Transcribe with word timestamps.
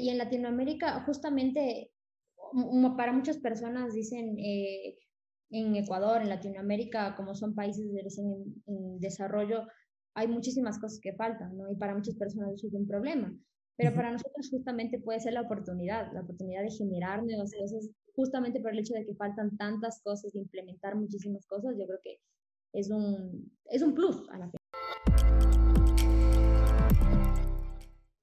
y 0.00 0.10
en 0.10 0.18
Latinoamérica 0.18 1.02
justamente 1.04 1.90
para 2.96 3.12
muchas 3.12 3.38
personas 3.38 3.94
dicen 3.94 4.38
eh, 4.38 4.96
en 5.50 5.76
Ecuador, 5.76 6.22
en 6.22 6.28
Latinoamérica, 6.28 7.14
como 7.16 7.34
son 7.34 7.54
países 7.54 7.84
en, 7.86 8.62
en, 8.66 9.00
desarrollo, 9.00 9.66
hay 10.14 10.28
muchísimas 10.28 10.78
cosas 10.78 11.00
que 11.00 11.12
faltan, 11.14 11.56
¿no? 11.56 11.70
Y 11.70 11.76
para 11.76 11.94
muchas 11.94 12.16
personas 12.16 12.54
eso 12.54 12.68
es 12.68 12.74
un 12.74 12.86
problema. 12.86 13.32
Pero 13.76 13.94
para 13.94 14.12
nosotros 14.12 14.48
justamente 14.50 15.00
puede 15.00 15.20
ser 15.20 15.32
la 15.32 15.42
oportunidad, 15.42 16.12
la 16.12 16.20
oportunidad 16.20 16.62
de 16.62 16.70
generar 16.70 17.24
nuevas 17.24 17.52
cosas, 17.58 17.88
justamente 18.14 18.60
por 18.60 18.72
el 18.72 18.80
hecho 18.80 18.94
de 18.94 19.06
que 19.06 19.14
faltan 19.14 19.56
tantas 19.56 20.02
cosas, 20.02 20.32
de 20.32 20.40
implementar 20.40 20.96
muchísimas 20.96 21.46
cosas, 21.46 21.74
yo 21.78 21.86
creo 21.86 21.98
que 22.02 22.18
es 22.72 22.90
un, 22.90 23.50
es 23.70 23.82
un 23.82 23.94
plus 23.94 24.28
a 24.30 24.38
la 24.38 24.50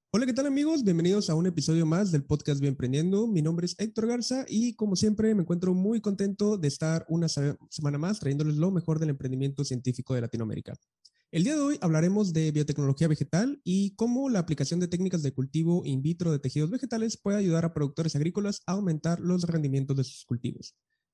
Hola, 0.09 0.25
¿qué 0.25 0.31
tal 0.31 0.47
amigos? 0.47 0.85
Bienvenidos 0.85 1.29
a 1.29 1.35
un 1.35 1.47
episodio 1.47 1.85
más 1.85 2.13
del 2.13 2.23
podcast 2.23 2.61
Bien 2.61 2.71
Emprendiendo. 2.71 3.27
Mi 3.27 3.41
nombre 3.41 3.65
es 3.65 3.75
Héctor 3.77 4.07
Garza 4.07 4.45
y 4.47 4.73
como 4.75 4.95
siempre 4.95 5.35
me 5.35 5.41
encuentro 5.41 5.73
muy 5.73 5.99
contento 5.99 6.57
de 6.57 6.69
estar 6.69 7.05
una 7.09 7.27
semana 7.27 7.97
más 7.97 8.21
trayéndoles 8.21 8.55
lo 8.55 8.71
mejor 8.71 8.99
del 8.99 9.09
emprendimiento 9.09 9.65
científico 9.65 10.15
de 10.15 10.21
Latinoamérica. 10.21 10.75
El 11.29 11.43
día 11.43 11.55
de 11.55 11.61
hoy 11.61 11.77
hablaremos 11.81 12.31
de 12.31 12.51
biotecnología 12.51 13.09
vegetal 13.09 13.59
y 13.65 13.95
cómo 13.95 14.29
la 14.29 14.39
aplicación 14.39 14.79
de 14.79 14.87
técnicas 14.87 15.23
de 15.23 15.33
cultivo 15.33 15.85
in 15.85 16.01
vitro 16.01 16.31
de 16.31 16.39
tejidos 16.39 16.69
vegetales 16.69 17.17
puede 17.17 17.39
ayudar 17.39 17.65
a 17.65 17.73
productores 17.73 18.15
agrícolas 18.15 18.61
a 18.65 18.71
aumentar 18.71 19.19
los 19.19 19.43
rendimientos 19.43 19.97
de 19.97 20.05
sus 20.05 20.23
cultivos. 20.23 20.73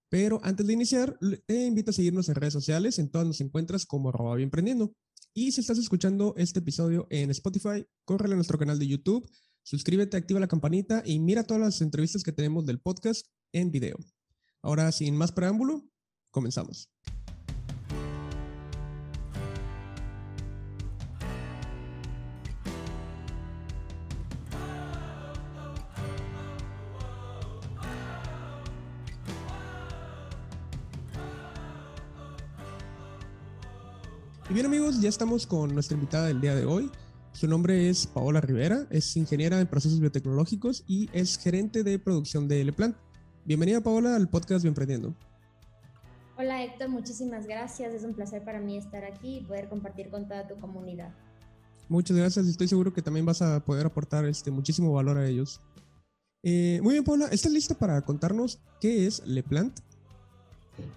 Pero 0.09 0.39
antes 0.43 0.67
de 0.67 0.73
iniciar, 0.73 1.17
te 1.47 1.65
invito 1.65 1.89
a 1.89 1.93
seguirnos 1.93 2.29
en 2.29 2.35
redes 2.35 2.53
sociales, 2.53 2.99
en 2.99 3.09
todas 3.09 3.25
nos 3.25 3.41
encuentras 3.41 3.87
como 3.87 4.09
arroba 4.09 4.39
emprendiendo. 4.39 4.93
Y 5.35 5.51
si 5.51 5.61
estás 5.61 5.79
escuchando 5.79 6.35
este 6.37 6.59
episodio 6.59 7.07
en 7.09 7.31
Spotify, 7.31 7.87
córrele 8.05 8.33
a 8.33 8.35
nuestro 8.35 8.59
canal 8.59 8.77
de 8.77 8.87
YouTube, 8.87 9.27
suscríbete, 9.63 10.15
activa 10.15 10.39
la 10.39 10.47
campanita 10.47 11.01
y 11.03 11.17
mira 11.17 11.43
todas 11.43 11.61
las 11.61 11.81
entrevistas 11.81 12.23
que 12.23 12.31
tenemos 12.31 12.67
del 12.67 12.79
podcast 12.79 13.25
en 13.51 13.71
video. 13.71 13.97
Ahora, 14.61 14.91
sin 14.91 15.17
más 15.17 15.31
preámbulo, 15.31 15.89
comenzamos. 16.29 16.87
Y 34.53 34.55
bien 34.55 34.67
amigos, 34.67 35.01
ya 35.01 35.09
estamos 35.09 35.47
con 35.47 35.73
nuestra 35.73 35.95
invitada 35.95 36.27
del 36.27 36.39
día 36.39 36.53
de 36.53 36.63
hoy. 36.63 36.91
Su 37.31 37.47
nombre 37.47 37.89
es 37.89 38.05
Paola 38.05 38.39
Rivera, 38.39 38.85
es 38.91 39.17
ingeniera 39.17 39.59
en 39.59 39.65
procesos 39.65 39.99
biotecnológicos 39.99 40.83
y 40.85 41.09
es 41.11 41.39
gerente 41.39 41.81
de 41.81 41.97
producción 41.97 42.47
de 42.47 42.63
Leplant. 42.63 42.95
Bienvenida 43.45 43.81
Paola 43.81 44.15
al 44.15 44.29
podcast 44.29 44.61
Bienprendiendo. 44.61 45.15
Hola 46.37 46.63
Héctor, 46.63 46.89
muchísimas 46.89 47.47
gracias. 47.47 47.95
Es 47.95 48.03
un 48.03 48.13
placer 48.13 48.45
para 48.45 48.59
mí 48.59 48.77
estar 48.77 49.03
aquí 49.05 49.37
y 49.37 49.41
poder 49.41 49.69
compartir 49.69 50.11
con 50.11 50.27
toda 50.27 50.47
tu 50.47 50.59
comunidad. 50.59 51.11
Muchas 51.89 52.15
gracias, 52.15 52.45
estoy 52.45 52.67
seguro 52.67 52.93
que 52.93 53.01
también 53.01 53.25
vas 53.25 53.41
a 53.41 53.59
poder 53.65 53.87
aportar 53.87 54.23
este, 54.25 54.51
muchísimo 54.51 54.93
valor 54.93 55.17
a 55.17 55.27
ellos. 55.27 55.61
Eh, 56.43 56.79
muy 56.83 56.93
bien, 56.93 57.03
Paola, 57.03 57.25
¿estás 57.31 57.51
lista 57.51 57.73
para 57.73 57.99
contarnos 58.03 58.59
qué 58.79 59.07
es 59.07 59.25
Leplant? 59.25 59.79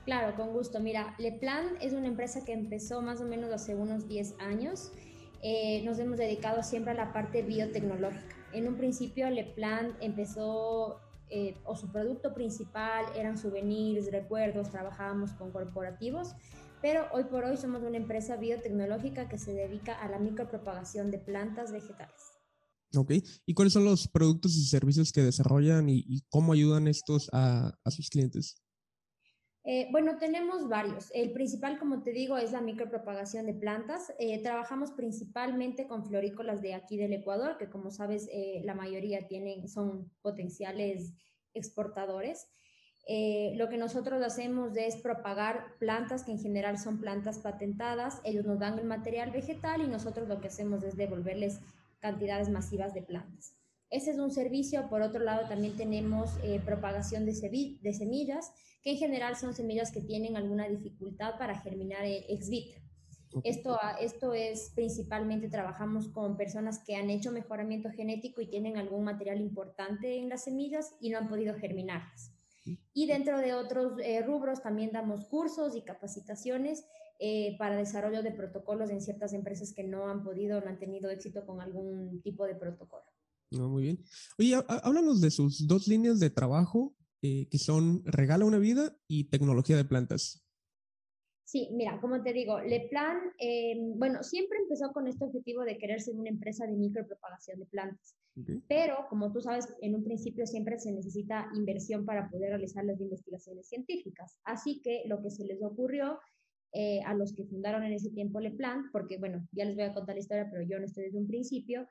Claro, 0.04 0.36
con 0.36 0.52
gusto. 0.52 0.80
Mira, 0.80 1.14
Leplan 1.18 1.76
es 1.80 1.92
una 1.92 2.06
empresa 2.06 2.44
que 2.44 2.52
empezó 2.52 3.02
más 3.02 3.20
o 3.20 3.24
menos 3.24 3.52
hace 3.52 3.74
unos 3.74 4.08
10 4.08 4.34
años. 4.38 4.92
Eh, 5.42 5.82
nos 5.84 5.98
hemos 5.98 6.16
dedicado 6.16 6.62
siempre 6.62 6.92
a 6.92 6.94
la 6.94 7.12
parte 7.12 7.42
biotecnológica. 7.42 8.36
En 8.52 8.68
un 8.68 8.76
principio, 8.76 9.28
Leplan 9.28 9.96
empezó, 10.00 11.00
eh, 11.28 11.56
o 11.64 11.76
su 11.76 11.90
producto 11.90 12.32
principal 12.34 13.04
eran 13.14 13.36
souvenirs, 13.36 14.10
recuerdos, 14.10 14.70
trabajábamos 14.70 15.32
con 15.32 15.50
corporativos, 15.50 16.34
pero 16.80 17.06
hoy 17.12 17.24
por 17.24 17.44
hoy 17.44 17.56
somos 17.56 17.82
una 17.82 17.96
empresa 17.96 18.36
biotecnológica 18.36 19.28
que 19.28 19.38
se 19.38 19.52
dedica 19.52 19.94
a 19.94 20.08
la 20.08 20.18
micropropagación 20.18 21.10
de 21.10 21.18
plantas 21.18 21.72
vegetales. 21.72 22.20
Ok, 22.94 23.12
¿y 23.44 23.54
cuáles 23.54 23.72
son 23.72 23.84
los 23.84 24.08
productos 24.08 24.56
y 24.56 24.64
servicios 24.64 25.12
que 25.12 25.22
desarrollan 25.22 25.88
y, 25.88 26.22
cómo 26.30 26.52
ayudan 26.52 26.86
estos 26.86 27.28
a 27.32 27.90
sus 27.90 28.08
clientes? 28.08 28.65
Eh, 29.68 29.88
bueno, 29.90 30.16
tenemos 30.16 30.68
varios. 30.68 31.10
El 31.12 31.32
principal, 31.32 31.76
como 31.76 32.04
te 32.04 32.12
digo, 32.12 32.38
es 32.38 32.52
la 32.52 32.60
micropropagación 32.60 33.46
de 33.46 33.54
plantas. 33.54 34.14
Eh, 34.20 34.40
trabajamos 34.40 34.92
principalmente 34.92 35.88
con 35.88 36.06
florícolas 36.06 36.62
de 36.62 36.74
aquí 36.74 36.96
del 36.96 37.12
Ecuador, 37.12 37.58
que 37.58 37.68
como 37.68 37.90
sabes, 37.90 38.28
eh, 38.32 38.62
la 38.64 38.74
mayoría 38.74 39.26
tienen, 39.26 39.68
son 39.68 40.08
potenciales 40.22 41.12
exportadores. 41.52 42.46
lo 43.54 43.68
que 43.68 43.78
nosotros 43.78 44.22
hacemos 44.22 44.76
es 44.76 44.96
propagar 44.96 45.76
plantas 45.78 46.24
que 46.24 46.32
en 46.32 46.40
general 46.40 46.76
son 46.78 47.00
plantas 47.00 47.38
patentadas. 47.38 48.20
Ellos 48.24 48.44
nos 48.46 48.58
dan 48.58 48.78
el 48.78 48.84
material 48.84 49.30
vegetal 49.30 49.80
y 49.82 49.86
nosotros 49.88 50.28
lo 50.28 50.40
que 50.40 50.48
hacemos 50.48 50.82
es 50.84 50.96
devolverles 50.96 51.60
cantidades 52.00 52.48
masivas 52.50 52.94
de 52.94 53.02
plantas. 53.02 53.54
Ese 53.90 54.10
es 54.10 54.18
un 54.18 54.30
servicio. 54.30 54.88
Por 54.88 55.02
otro 55.02 55.22
lado, 55.22 55.48
también 55.48 55.76
tenemos 55.76 56.30
propagación 56.64 57.24
de, 57.24 57.78
de 57.80 57.92
semillas 57.92 58.52
que 58.82 58.92
en 58.92 58.98
general 58.98 59.36
son 59.36 59.52
semillas 59.52 59.90
que 59.90 60.00
tienen 60.00 60.36
alguna 60.36 60.68
dificultad 60.68 61.38
para 61.38 61.58
germinar 61.58 62.04
ex 62.04 62.48
vitro. 62.48 62.80
Esto, 63.44 63.78
esto 64.00 64.32
es 64.32 64.72
principalmente 64.74 65.48
trabajamos 65.48 66.08
con 66.08 66.36
personas 66.36 66.82
que 66.84 66.96
han 66.96 67.10
hecho 67.10 67.32
mejoramiento 67.32 67.90
genético 67.90 68.40
y 68.40 68.48
tienen 68.48 68.76
algún 68.76 69.04
material 69.04 69.40
importante 69.40 70.16
en 70.16 70.28
las 70.28 70.44
semillas 70.44 70.94
y 71.00 71.10
no 71.10 71.18
han 71.18 71.28
podido 71.28 71.54
germinarlas. 71.54 72.32
Y 72.92 73.06
dentro 73.06 73.38
de 73.38 73.54
otros 73.54 73.98
eh, 74.02 74.22
rubros 74.22 74.62
también 74.62 74.90
damos 74.92 75.26
cursos 75.26 75.76
y 75.76 75.82
capacitaciones 75.82 76.86
eh, 77.18 77.56
para 77.58 77.76
desarrollo 77.76 78.22
de 78.22 78.32
protocolos 78.32 78.90
en 78.90 79.00
ciertas 79.00 79.32
empresas 79.32 79.72
que 79.72 79.84
no 79.84 80.08
han 80.08 80.22
podido 80.22 80.58
o 80.58 80.60
no 80.60 80.68
han 80.68 80.78
tenido 80.78 81.10
éxito 81.10 81.44
con 81.44 81.60
algún 81.60 82.20
tipo 82.22 82.46
de 82.46 82.54
protocolo. 82.54 83.04
No, 83.58 83.68
muy 83.68 83.82
bien. 83.82 84.04
Oye, 84.38 84.54
háblanos 84.54 85.20
de 85.20 85.30
sus 85.30 85.66
dos 85.66 85.88
líneas 85.88 86.20
de 86.20 86.30
trabajo 86.30 86.96
eh, 87.22 87.48
que 87.50 87.58
son 87.58 88.02
Regala 88.04 88.44
una 88.44 88.58
vida 88.58 88.96
y 89.08 89.24
Tecnología 89.30 89.76
de 89.76 89.84
plantas. 89.84 90.46
Sí, 91.44 91.70
mira, 91.72 92.00
como 92.00 92.22
te 92.22 92.32
digo, 92.32 92.60
Leplan, 92.60 93.18
eh, 93.38 93.76
bueno, 93.94 94.24
siempre 94.24 94.58
empezó 94.58 94.92
con 94.92 95.06
este 95.06 95.24
objetivo 95.24 95.62
de 95.62 95.78
querer 95.78 96.00
ser 96.00 96.16
una 96.16 96.28
empresa 96.28 96.66
de 96.66 96.76
micropropagación 96.76 97.60
de 97.60 97.66
plantas. 97.66 98.16
Pero, 98.68 99.06
como 99.08 99.32
tú 99.32 99.40
sabes, 99.40 99.66
en 99.80 99.94
un 99.94 100.04
principio 100.04 100.46
siempre 100.46 100.78
se 100.78 100.92
necesita 100.92 101.48
inversión 101.54 102.04
para 102.04 102.28
poder 102.28 102.50
realizar 102.50 102.84
las 102.84 103.00
investigaciones 103.00 103.68
científicas. 103.68 104.38
Así 104.44 104.82
que 104.82 105.04
lo 105.06 105.22
que 105.22 105.30
se 105.30 105.44
les 105.46 105.62
ocurrió 105.62 106.18
eh, 106.72 107.00
a 107.06 107.14
los 107.14 107.32
que 107.32 107.44
fundaron 107.44 107.84
en 107.84 107.92
ese 107.92 108.10
tiempo 108.10 108.40
Leplan, 108.40 108.90
porque 108.92 109.16
bueno, 109.16 109.46
ya 109.52 109.64
les 109.64 109.76
voy 109.76 109.84
a 109.84 109.94
contar 109.94 110.16
la 110.16 110.20
historia, 110.20 110.48
pero 110.50 110.64
yo 110.64 110.78
no 110.78 110.84
estoy 110.84 111.04
desde 111.04 111.18
un 111.18 111.28
principio, 111.28 111.88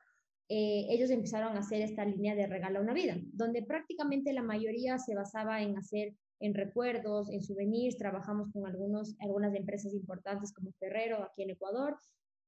eh, 0.47 0.85
ellos 0.89 1.09
empezaron 1.09 1.55
a 1.55 1.61
hacer 1.61 1.81
esta 1.81 2.05
línea 2.05 2.35
de 2.35 2.45
regala 2.45 2.79
una 2.79 2.93
vida, 2.93 3.17
donde 3.33 3.63
prácticamente 3.63 4.31
la 4.31 4.43
mayoría 4.43 4.99
se 4.99 5.15
basaba 5.15 5.61
en 5.61 5.77
hacer 5.77 6.13
en 6.39 6.53
recuerdos, 6.53 7.31
en 7.31 7.41
souvenirs, 7.41 7.97
trabajamos 7.97 8.51
con 8.51 8.67
algunos, 8.67 9.15
algunas 9.19 9.55
empresas 9.55 9.93
importantes 9.93 10.53
como 10.53 10.71
Ferrero 10.73 11.23
aquí 11.23 11.43
en 11.43 11.51
Ecuador 11.51 11.97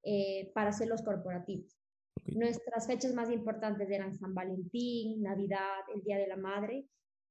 eh, 0.04 0.52
para 0.54 0.70
hacer 0.70 0.90
los 0.90 1.02
corporativos. 1.02 1.80
Nuestras 2.26 2.86
fechas 2.86 3.14
más 3.14 3.32
importantes 3.32 3.90
eran 3.90 4.14
San 4.14 4.36
Valentín, 4.36 5.24
Navidad, 5.24 5.80
el 5.96 6.04
Día 6.04 6.18
de 6.18 6.28
la 6.28 6.38
Madre. 6.38 6.86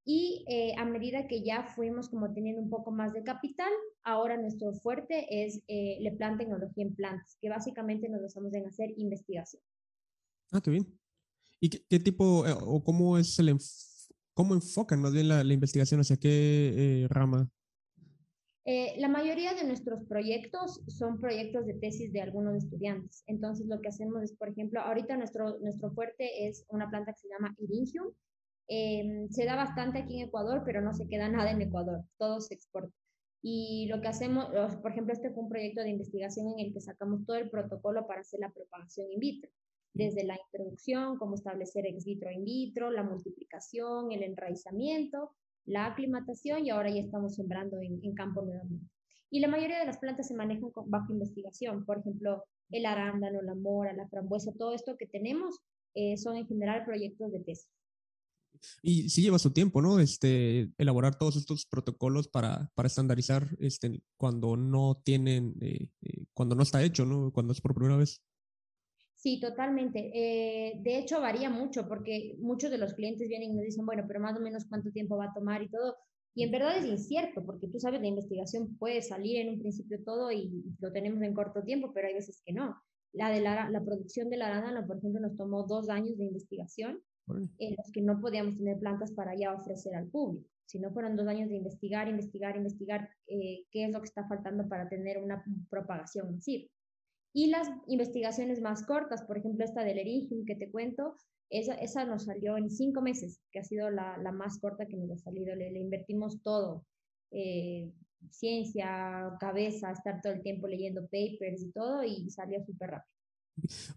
Y 0.04 0.44
eh, 0.48 0.72
a 0.78 0.84
medida 0.84 1.26
que 1.26 1.42
ya 1.42 1.64
fuimos 1.64 2.08
como 2.08 2.32
teniendo 2.32 2.62
un 2.62 2.70
poco 2.70 2.90
más 2.90 3.12
de 3.12 3.22
capital, 3.22 3.72
ahora 4.02 4.36
nuestro 4.36 4.72
fuerte 4.72 5.26
es 5.44 5.62
Le 5.68 6.12
Plan 6.16 6.38
Tecnología 6.38 6.84
en 6.84 6.94
Plantas, 6.94 7.36
que 7.40 7.50
básicamente 7.50 8.08
nos 8.08 8.22
basamos 8.22 8.54
en 8.54 8.66
hacer 8.66 8.90
investigación. 8.96 9.62
Ah, 10.52 10.60
qué 10.60 10.70
bien. 10.70 10.86
¿Y 11.60 11.70
qué, 11.70 11.98
tipo 11.98 12.46
eh, 12.46 12.54
o 12.60 12.82
cómo 12.84 13.18
es 13.18 13.38
el 13.38 13.56
cómo 14.34 14.54
enfocan 14.54 15.00
más 15.00 15.12
bien 15.12 15.28
la, 15.28 15.42
investigación 15.42 16.00
hacia 16.00 16.18
qué 16.18 16.74
eh, 16.76 17.08
rama? 17.08 17.48
Eh, 18.66 18.94
la 18.98 19.08
mayoría 19.08 19.54
de 19.54 19.64
nuestros 19.64 20.02
proyectos 20.04 20.82
son 20.88 21.20
proyectos 21.20 21.66
de 21.66 21.74
tesis 21.74 22.12
de 22.12 22.20
algunos 22.20 22.56
estudiantes. 22.56 23.22
Entonces, 23.26 23.66
lo 23.66 23.80
que 23.80 23.88
hacemos 23.88 24.22
es, 24.22 24.32
por 24.32 24.48
ejemplo, 24.48 24.80
ahorita 24.80 25.16
nuestro, 25.16 25.58
nuestro 25.60 25.92
fuerte 25.92 26.48
es 26.48 26.66
una 26.68 26.90
planta 26.90 27.12
que 27.12 27.20
se 27.20 27.28
llama 27.28 27.54
Eringium. 27.58 28.12
Em, 28.68 29.28
se 29.30 29.44
da 29.44 29.54
bastante 29.54 30.00
aquí 30.00 30.20
en 30.20 30.26
Ecuador, 30.26 30.62
pero 30.66 30.80
no 30.80 30.92
se 30.92 31.06
queda 31.06 31.28
nada 31.28 31.52
en 31.52 31.62
Ecuador, 31.62 32.02
todo 32.18 32.40
se 32.40 32.54
exporta. 32.54 32.92
Y 33.40 33.86
lo 33.88 34.00
que 34.00 34.08
hacemos, 34.08 34.48
por 34.82 34.90
ejemplo, 34.90 35.12
este 35.12 35.30
fue 35.30 35.44
un 35.44 35.48
proyecto 35.48 35.82
de 35.82 35.90
investigación 35.90 36.48
en 36.48 36.66
el 36.66 36.72
que 36.72 36.80
sacamos 36.80 37.24
todo 37.24 37.36
el 37.36 37.48
protocolo 37.48 38.06
para 38.08 38.22
hacer 38.22 38.40
la 38.40 38.50
propagación 38.50 39.06
in 39.12 39.20
vitro 39.20 39.50
desde 39.96 40.24
la 40.24 40.38
introducción, 40.46 41.18
cómo 41.18 41.34
establecer 41.34 41.86
ex 41.86 42.04
vitro 42.04 42.30
in 42.30 42.44
vitro, 42.44 42.90
la 42.90 43.02
multiplicación, 43.02 44.12
el 44.12 44.22
enraizamiento, 44.22 45.32
la 45.64 45.86
aclimatación 45.86 46.66
y 46.66 46.70
ahora 46.70 46.90
ya 46.90 47.00
estamos 47.00 47.34
sembrando 47.34 47.80
en, 47.80 48.14
campo 48.14 48.42
nuevamente. 48.42 48.86
Y 49.30 49.40
la 49.40 49.48
mayoría 49.48 49.80
de 49.80 49.86
las 49.86 49.98
plantas 49.98 50.28
se 50.28 50.34
manejan 50.34 50.70
bajo 50.86 51.12
investigación, 51.12 51.84
por 51.84 51.98
ejemplo, 51.98 52.44
el 52.70 52.86
arándano, 52.86 53.42
la 53.42 53.54
mora, 53.54 53.92
la 53.92 54.08
frambuesa, 54.08 54.52
todo 54.52 54.72
esto 54.72 54.96
que 54.96 55.06
tenemos 55.06 55.56
eh, 55.94 56.16
son 56.16 56.36
en 56.36 56.46
general 56.46 56.84
proyectos 56.84 57.32
de 57.32 57.40
tesis. 57.40 57.70
Y 58.82 59.08
sí 59.10 59.22
lleva 59.22 59.38
su 59.38 59.52
tiempo, 59.52 59.82
¿no? 59.82 59.98
Este, 59.98 60.70
elaborar 60.78 61.18
todos 61.18 61.36
estos 61.36 61.66
protocolos 61.66 62.28
para, 62.28 62.70
para 62.74 62.86
estandarizar 62.86 63.48
este, 63.58 64.02
cuando 64.16 64.56
no 64.56 65.00
tienen, 65.04 65.54
eh, 65.60 65.88
eh, 66.02 66.24
cuando 66.32 66.54
no 66.54 66.62
está 66.62 66.82
hecho, 66.82 67.04
¿no? 67.04 67.32
Cuando 67.32 67.52
es 67.52 67.60
por 67.60 67.74
primera 67.74 67.96
vez. 67.96 68.22
Sí, 69.26 69.40
totalmente. 69.40 70.12
Eh, 70.14 70.78
de 70.84 70.98
hecho, 70.98 71.20
varía 71.20 71.50
mucho 71.50 71.88
porque 71.88 72.36
muchos 72.38 72.70
de 72.70 72.78
los 72.78 72.94
clientes 72.94 73.28
vienen 73.28 73.50
y 73.50 73.54
nos 73.54 73.64
dicen, 73.64 73.84
bueno, 73.84 74.04
pero 74.06 74.20
más 74.20 74.38
o 74.38 74.40
menos 74.40 74.66
cuánto 74.68 74.92
tiempo 74.92 75.16
va 75.16 75.24
a 75.24 75.34
tomar 75.34 75.64
y 75.64 75.68
todo. 75.68 75.96
Y 76.32 76.44
en 76.44 76.52
verdad 76.52 76.78
es 76.78 76.86
incierto, 76.86 77.44
porque 77.44 77.66
tú 77.66 77.80
sabes, 77.80 78.00
la 78.00 78.06
investigación 78.06 78.76
puede 78.78 79.02
salir 79.02 79.38
en 79.38 79.48
un 79.48 79.58
principio 79.58 79.98
todo 80.04 80.30
y 80.30 80.62
lo 80.78 80.92
tenemos 80.92 81.20
en 81.24 81.34
corto 81.34 81.64
tiempo, 81.64 81.90
pero 81.92 82.06
hay 82.06 82.14
veces 82.14 82.40
que 82.46 82.52
no. 82.52 82.80
La 83.12 83.28
de 83.30 83.40
la, 83.40 83.68
la 83.68 83.84
producción 83.84 84.30
del 84.30 84.42
arándano, 84.42 84.86
por 84.86 84.98
ejemplo, 84.98 85.20
nos 85.20 85.36
tomó 85.36 85.64
dos 85.64 85.88
años 85.88 86.16
de 86.18 86.26
investigación 86.26 87.02
en 87.58 87.74
los 87.76 87.90
que 87.92 88.02
no 88.02 88.20
podíamos 88.20 88.54
tener 88.54 88.78
plantas 88.78 89.10
para 89.10 89.34
ya 89.36 89.54
ofrecer 89.54 89.96
al 89.96 90.06
público. 90.06 90.48
Si 90.66 90.78
no 90.78 90.92
fueron 90.92 91.16
dos 91.16 91.26
años 91.26 91.48
de 91.48 91.56
investigar, 91.56 92.06
investigar, 92.06 92.56
investigar 92.56 93.10
eh, 93.26 93.64
qué 93.72 93.86
es 93.86 93.90
lo 93.90 93.98
que 93.98 94.06
está 94.06 94.24
faltando 94.28 94.68
para 94.68 94.88
tener 94.88 95.18
una 95.18 95.42
propagación 95.68 96.32
masiva. 96.32 96.68
Y 97.36 97.48
las 97.48 97.68
investigaciones 97.86 98.62
más 98.62 98.86
cortas, 98.86 99.22
por 99.24 99.36
ejemplo, 99.36 99.62
esta 99.62 99.84
del 99.84 99.98
Erigium 99.98 100.46
que 100.46 100.54
te 100.54 100.70
cuento, 100.70 101.16
esa, 101.50 101.74
esa 101.74 102.06
nos 102.06 102.24
salió 102.24 102.56
en 102.56 102.70
cinco 102.70 103.02
meses, 103.02 103.42
que 103.52 103.58
ha 103.58 103.62
sido 103.62 103.90
la, 103.90 104.16
la 104.16 104.32
más 104.32 104.58
corta 104.58 104.86
que 104.86 104.96
nos 104.96 105.10
ha 105.10 105.18
salido. 105.18 105.54
Le, 105.54 105.70
le 105.70 105.78
invertimos 105.78 106.40
todo, 106.42 106.86
eh, 107.32 107.92
ciencia, 108.30 109.36
cabeza, 109.38 109.90
estar 109.90 110.22
todo 110.22 110.32
el 110.32 110.40
tiempo 110.40 110.66
leyendo 110.66 111.02
papers 111.02 111.60
y 111.60 111.72
todo, 111.72 112.02
y 112.04 112.30
salió 112.30 112.64
súper 112.64 112.92
rápido. 112.92 113.12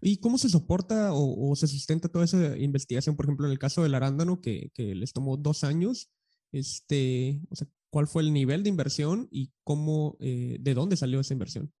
¿Y 0.02 0.18
cómo 0.18 0.36
se 0.36 0.50
soporta 0.50 1.14
o, 1.14 1.56
se 1.56 1.66
sustenta 1.66 2.10
toda 2.10 2.26
esa 2.26 2.58
investigación? 2.58 3.16
Por 3.16 3.24
ejemplo, 3.24 3.46
en 3.46 3.52
el 3.52 3.58
caso 3.58 3.82
del 3.82 3.94
arándano, 3.94 4.42
que, 4.42 4.70
que, 4.74 4.94
les 4.94 5.14
tomó 5.14 5.38
dos 5.38 5.64
años, 5.64 6.10
este, 6.52 7.40
o 7.48 7.56
sea, 7.56 7.66
¿cuál 7.88 8.06
fue 8.06 8.22
el 8.22 8.34
nivel 8.34 8.64
de 8.64 8.68
inversión 8.68 9.28
y 9.30 9.50
cómo, 9.64 10.18
eh, 10.20 10.58
de 10.60 10.74
dónde 10.74 10.98
salió 10.98 11.20
esa 11.20 11.32
inversión? 11.32 11.72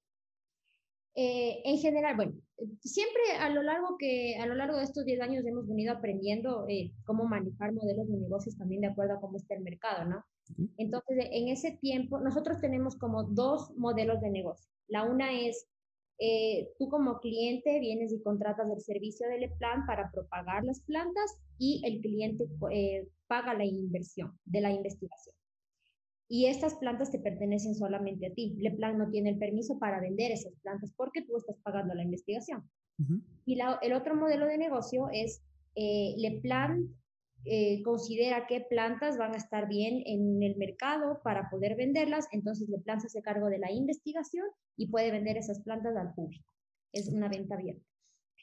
Eh, 1.22 1.60
en 1.66 1.76
general, 1.76 2.16
bueno, 2.16 2.32
siempre 2.80 3.20
a 3.38 3.50
lo 3.50 3.62
largo 3.62 3.98
que 3.98 4.36
a 4.36 4.46
lo 4.46 4.54
largo 4.54 4.78
de 4.78 4.84
estos 4.84 5.04
10 5.04 5.20
años 5.20 5.44
hemos 5.44 5.68
venido 5.68 5.92
aprendiendo 5.92 6.64
eh, 6.66 6.92
cómo 7.04 7.26
manejar 7.26 7.74
modelos 7.74 8.08
de 8.08 8.16
negocios 8.16 8.56
también 8.56 8.80
de 8.80 8.86
acuerdo 8.86 9.16
a 9.16 9.20
cómo 9.20 9.36
está 9.36 9.54
el 9.54 9.62
mercado, 9.62 10.06
¿no? 10.06 10.24
Entonces, 10.78 11.26
en 11.30 11.48
ese 11.48 11.72
tiempo, 11.72 12.20
nosotros 12.20 12.58
tenemos 12.62 12.96
como 12.96 13.24
dos 13.24 13.70
modelos 13.76 14.22
de 14.22 14.30
negocio. 14.30 14.66
La 14.88 15.04
una 15.04 15.38
es 15.38 15.68
eh, 16.20 16.70
tú 16.78 16.88
como 16.88 17.20
cliente 17.20 17.80
vienes 17.80 18.14
y 18.14 18.22
contratas 18.22 18.70
el 18.70 18.80
servicio 18.80 19.28
del 19.28 19.52
plan 19.58 19.84
para 19.86 20.10
propagar 20.10 20.64
las 20.64 20.80
plantas 20.80 21.36
y 21.58 21.82
el 21.84 22.00
cliente 22.00 22.48
eh, 22.72 23.06
paga 23.26 23.52
la 23.52 23.66
inversión 23.66 24.38
de 24.46 24.62
la 24.62 24.70
investigación. 24.70 25.36
Y 26.32 26.46
estas 26.46 26.76
plantas 26.76 27.10
te 27.10 27.18
pertenecen 27.18 27.74
solamente 27.74 28.28
a 28.28 28.32
ti. 28.32 28.54
Le 28.60 28.70
plan 28.70 28.96
no 28.96 29.10
tiene 29.10 29.30
el 29.30 29.38
permiso 29.38 29.80
para 29.80 30.00
vender 30.00 30.30
esas 30.30 30.54
plantas 30.62 30.92
porque 30.96 31.22
tú 31.22 31.36
estás 31.36 31.56
pagando 31.64 31.92
la 31.92 32.04
investigación. 32.04 32.70
Y 33.44 33.58
el 33.82 33.92
otro 33.94 34.14
modelo 34.14 34.46
de 34.46 34.56
negocio 34.56 35.08
es 35.12 35.42
eh, 35.74 36.14
Le 36.18 36.40
Plan 36.40 36.94
eh, 37.44 37.82
considera 37.82 38.46
qué 38.46 38.60
plantas 38.60 39.18
van 39.18 39.32
a 39.32 39.38
estar 39.38 39.66
bien 39.66 40.02
en 40.06 40.42
el 40.42 40.56
mercado 40.56 41.20
para 41.24 41.48
poder 41.48 41.74
venderlas, 41.74 42.28
entonces 42.32 42.68
le 42.68 42.78
planta 42.78 43.06
ese 43.06 43.22
cargo 43.22 43.48
de 43.48 43.58
la 43.58 43.72
investigación 43.72 44.46
y 44.76 44.88
puede 44.88 45.10
vender 45.10 45.36
esas 45.36 45.62
plantas 45.62 45.96
al 45.96 46.12
público. 46.14 46.52
Es 46.92 47.08
una 47.08 47.28
venta 47.28 47.54
abierta. 47.54 47.84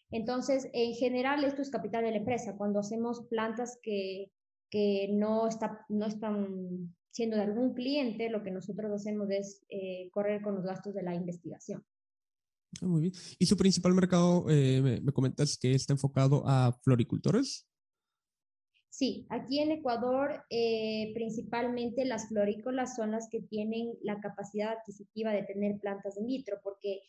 Entonces, 0.10 0.69
en 0.74 0.94
general, 0.95 1.44
esto 1.44 1.62
es 1.62 1.69
capital 1.69 2.04
de 2.04 2.12
la 2.12 2.18
empresa. 2.18 2.57
Cuando 2.57 2.80
hacemos 2.80 3.28
plantas 3.30 3.78
que, 3.81 4.31
que 4.72 5.10
no, 5.13 5.48
está, 5.48 5.86
no 5.90 6.07
están 6.07 6.95
siendo 7.18 7.36
de 7.36 7.42
algún 7.42 7.74
cliente, 7.74 8.30
lo 8.30 8.44
que 8.44 8.52
nosotros 8.52 8.92
hacemos 8.92 9.28
es 9.31 9.66
eh, 9.69 10.08
correr 10.12 10.44
con 10.44 10.54
los 10.54 10.64
gastos 10.64 10.94
de 10.94 11.02
la 11.02 11.16
investigación. 11.16 11.84
Ah, 12.80 12.86
muy 12.86 13.02
bien. 13.02 13.14
¿Y 13.40 13.48
su 13.48 13.58
principal 13.58 13.96
mercado, 13.96 14.46
eh, 14.52 14.81
me, 14.84 15.02
me, 15.02 15.12
comentas 15.12 15.58
que 15.58 15.74
está 15.74 15.94
enfocado 15.94 16.44
a 16.46 16.78
floricultores? 16.84 17.68
Sí, 18.92 19.25
aquí 19.30 19.60
en 19.60 19.72
Ecuador 19.72 20.44
eh, 20.52 21.12
principalmente 21.16 22.06
las 22.06 22.28
florícolas 22.30 22.96
son 22.96 23.12
las 23.12 23.28
que 23.30 23.42
tienen 23.42 23.96
la 24.04 24.19
capacidad 24.19 24.74
adquisitiva 24.74 25.31
de 25.31 25.44
tener 25.44 25.80
plantas 25.80 26.18
in 26.18 26.28
vitro, 26.28 26.58
porque 26.64 27.02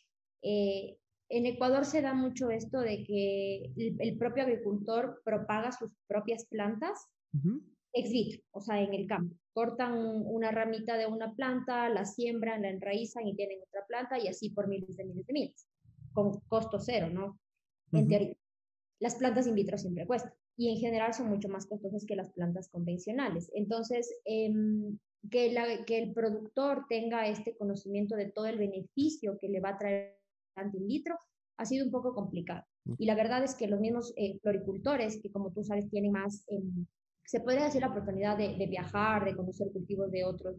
eh, 0.42 0.96
en 1.28 1.44
Ecuador 1.44 1.84
se 1.84 2.00
da 2.00 2.14
mucho 2.14 2.50
esto 2.50 2.80
de 2.80 3.04
que 3.04 3.72
el, 3.76 4.16
propio 4.16 4.44
agricultor 4.44 5.20
propaga 5.22 5.70
sus 5.72 5.92
propias 6.06 6.46
plantas 6.46 6.98
ex 7.92 8.10
vitro, 8.10 8.42
o 8.52 8.60
sea, 8.62 8.80
en 8.80 8.94
el 8.94 9.06
campo. 9.06 9.36
Cortan 9.58 9.92
una 10.24 10.52
ramita 10.52 10.96
de 10.96 11.06
una 11.06 11.34
planta, 11.34 11.88
la 11.88 12.04
siembran, 12.04 12.62
la 12.62 12.70
enraizan 12.70 13.26
y 13.26 13.34
tienen 13.34 13.58
otra 13.66 13.84
planta 13.88 14.16
y 14.16 14.28
así 14.28 14.50
por 14.50 14.68
miles 14.68 14.96
de 14.96 15.04
miles 15.04 15.26
de 15.26 15.32
miles, 15.32 15.66
con 16.12 16.38
costo 16.42 16.78
cero, 16.78 17.08
¿no? 17.10 17.40
En 17.90 18.06
teoría. 18.06 18.36
Las 19.00 19.16
plantas 19.16 19.48
in 19.48 19.56
vitro 19.56 19.76
siempre 19.76 20.06
cuestan 20.06 20.32
y 20.56 20.70
en 20.70 20.76
general 20.76 21.12
son 21.12 21.28
mucho 21.28 21.48
más 21.48 21.66
costosas 21.66 22.06
que 22.06 22.14
las 22.14 22.30
plantas 22.30 22.68
convencionales. 22.68 23.50
Entonces, 23.52 24.08
em, 24.24 24.96
que, 25.28 25.50
la, 25.50 25.84
que 25.84 25.98
el 25.98 26.12
productor 26.12 26.86
tenga 26.88 27.26
este 27.26 27.56
conocimiento 27.56 28.14
de 28.14 28.30
todo 28.30 28.46
el 28.46 28.58
beneficio 28.58 29.38
que 29.40 29.48
le 29.48 29.58
va 29.58 29.70
a 29.70 29.78
traer 29.78 30.20
planta 30.54 30.76
in 30.76 30.86
vitro 30.86 31.18
ha 31.56 31.64
sido 31.64 31.84
un 31.84 31.90
poco 31.90 32.14
complicado. 32.14 32.62
Y 32.96 33.06
la 33.06 33.16
verdad 33.16 33.42
es 33.42 33.56
que 33.56 33.66
los 33.66 33.80
mismos 33.80 34.14
eh, 34.16 34.38
floricultores, 34.40 35.20
que 35.20 35.32
como 35.32 35.50
tú 35.50 35.64
sabes 35.64 35.90
tienen 35.90 36.12
más, 36.12 36.44
em, 36.46 36.86
se 37.28 37.40
puede 37.40 37.62
decir 37.62 37.82
la 37.82 37.88
oportunidad 37.88 38.38
de, 38.38 38.56
de, 38.56 38.66
viajar, 38.66 39.26
de 39.26 39.36
conocer 39.36 39.70
cultivos 39.70 40.10
de 40.10 40.24
otros 40.24 40.56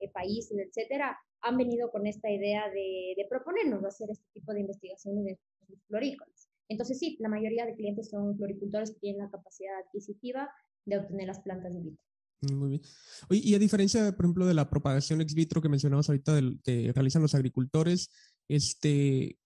eh, 0.00 0.10
países, 0.12 0.58
etcétera, 0.58 1.18
han 1.40 1.56
venido 1.56 1.90
con 1.90 2.06
esta 2.06 2.30
idea 2.30 2.68
de, 2.68 3.14
de 3.16 3.26
proponernos 3.26 3.82
hacer 3.86 4.10
este 4.10 4.26
tipo 4.34 4.52
de 4.52 4.60
investigaciones 4.60 5.24
de 5.24 5.38
los 5.66 5.82
florícolas. 5.88 6.50
Entonces 6.68 6.98
sí, 6.98 7.16
la 7.20 7.30
mayoría 7.30 7.64
de 7.64 7.74
clientes 7.74 8.10
son 8.10 8.36
floricultores 8.36 8.90
que 8.90 9.00
tienen 9.00 9.22
la 9.22 9.30
capacidad 9.30 9.72
adquisitiva 9.78 10.50
de 10.84 10.98
obtener 10.98 11.26
las 11.26 11.40
plantas 11.40 11.74
in 11.74 11.84
vitro. 11.84 12.04
Mm, 12.42 12.54
muy 12.54 12.68
bien. 12.68 12.82
Y 13.30 13.54
a 13.54 13.58
diferencia, 13.58 14.12
por 14.12 14.26
ejemplo, 14.26 14.44
de 14.44 14.54
la 14.54 14.68
propagación 14.68 15.22
ex 15.22 15.32
vitro 15.32 15.62
que 15.62 15.70
mencionamos 15.70 16.10
ahorita 16.10 16.34
del, 16.34 16.60
que 16.62 16.92
realizan 16.92 17.22
los 17.22 17.34
agricultores, 17.34 18.10
este, 18.46 19.38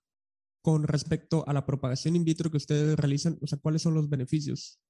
con 0.60 0.82
respecto 0.88 1.44
a 1.46 1.52
la 1.52 1.66
propagación 1.66 2.16
in 2.16 2.24
vitro 2.24 2.50
que 2.50 2.56
ustedes 2.56 2.96
realizan, 2.96 3.38
o 3.40 3.46
sea, 3.46 3.60
¿cuáles 3.60 3.82
son 3.82 3.94
los 3.94 4.08
beneficios? 4.08 4.80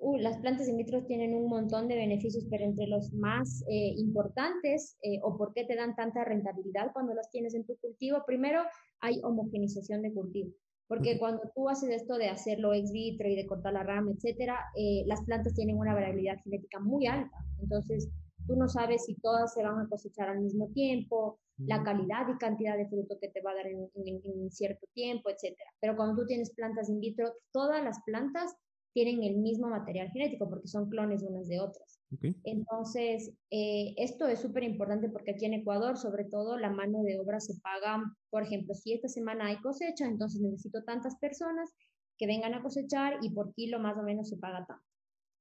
Uh, 0.00 0.16
las 0.18 0.38
plantas 0.38 0.68
in 0.68 0.76
vitro 0.76 1.04
tienen 1.06 1.34
un 1.34 1.48
montón 1.48 1.88
de 1.88 1.96
beneficios, 1.96 2.46
pero 2.48 2.64
entre 2.64 2.86
los 2.86 3.12
más 3.12 3.64
eh, 3.68 3.94
importantes, 3.96 4.96
eh, 5.02 5.18
o 5.22 5.36
por 5.36 5.52
qué 5.54 5.64
te 5.64 5.74
dan 5.74 5.96
tanta 5.96 6.24
rentabilidad 6.24 6.92
cuando 6.92 7.14
las 7.14 7.30
tienes 7.30 7.54
en 7.54 7.66
tu 7.66 7.76
cultivo, 7.78 8.22
primero 8.24 8.60
hay 9.00 9.20
homogenización 9.24 10.02
de 10.02 10.12
cultivo. 10.12 10.50
Porque 10.86 11.18
cuando 11.18 11.42
tú 11.54 11.68
haces 11.68 11.90
esto 11.90 12.16
de 12.16 12.28
hacerlo 12.28 12.72
ex 12.72 12.92
vitro 12.92 13.28
y 13.28 13.34
de 13.34 13.46
cortar 13.46 13.72
la 13.72 13.82
rama, 13.82 14.12
etcétera, 14.12 14.58
eh, 14.76 15.02
las 15.06 15.22
plantas 15.24 15.54
tienen 15.54 15.76
una 15.76 15.94
variabilidad 15.94 16.38
genética 16.44 16.78
muy 16.78 17.06
alta. 17.06 17.36
Entonces, 17.60 18.08
tú 18.46 18.56
no 18.56 18.68
sabes 18.68 19.04
si 19.04 19.14
todas 19.16 19.52
se 19.52 19.62
van 19.62 19.80
a 19.80 19.88
cosechar 19.88 20.28
al 20.28 20.40
mismo 20.40 20.68
tiempo, 20.68 21.40
la 21.58 21.82
calidad 21.82 22.26
y 22.32 22.38
cantidad 22.38 22.76
de 22.76 22.88
fruto 22.88 23.18
que 23.20 23.28
te 23.28 23.42
va 23.42 23.50
a 23.50 23.56
dar 23.56 23.66
en, 23.66 23.90
en 23.96 24.50
cierto 24.50 24.86
tiempo, 24.94 25.28
etcétera. 25.28 25.70
Pero 25.80 25.96
cuando 25.96 26.22
tú 26.22 26.26
tienes 26.26 26.54
plantas 26.54 26.88
in 26.88 27.00
vitro, 27.00 27.34
todas 27.52 27.82
las 27.82 28.00
plantas 28.04 28.54
tienen 28.92 29.22
el 29.22 29.36
mismo 29.36 29.68
material 29.68 30.10
genético 30.10 30.48
porque 30.48 30.68
son 30.68 30.88
clones 30.88 31.22
unas 31.22 31.48
de 31.48 31.60
otras. 31.60 32.00
Entonces, 32.44 33.34
eh, 33.50 33.94
esto 33.96 34.26
es 34.26 34.40
súper 34.40 34.62
importante 34.62 35.08
porque 35.10 35.32
aquí 35.32 35.44
en 35.44 35.54
Ecuador, 35.54 35.98
sobre 35.98 36.24
todo, 36.24 36.56
la 36.56 36.70
mano 36.70 37.02
de 37.02 37.18
obra 37.18 37.38
se 37.38 37.54
paga, 37.60 38.02
por 38.30 38.42
ejemplo, 38.42 38.74
si 38.74 38.94
esta 38.94 39.08
semana 39.08 39.46
hay 39.46 39.56
cosecha, 39.58 40.06
entonces 40.06 40.40
necesito 40.40 40.82
tantas 40.84 41.16
personas 41.18 41.70
que 42.16 42.26
vengan 42.26 42.54
a 42.54 42.62
cosechar 42.62 43.18
y 43.22 43.30
por 43.30 43.54
kilo 43.54 43.78
más 43.78 43.96
o 43.98 44.02
menos 44.02 44.28
se 44.28 44.38
paga 44.38 44.64
tanto. 44.66 44.84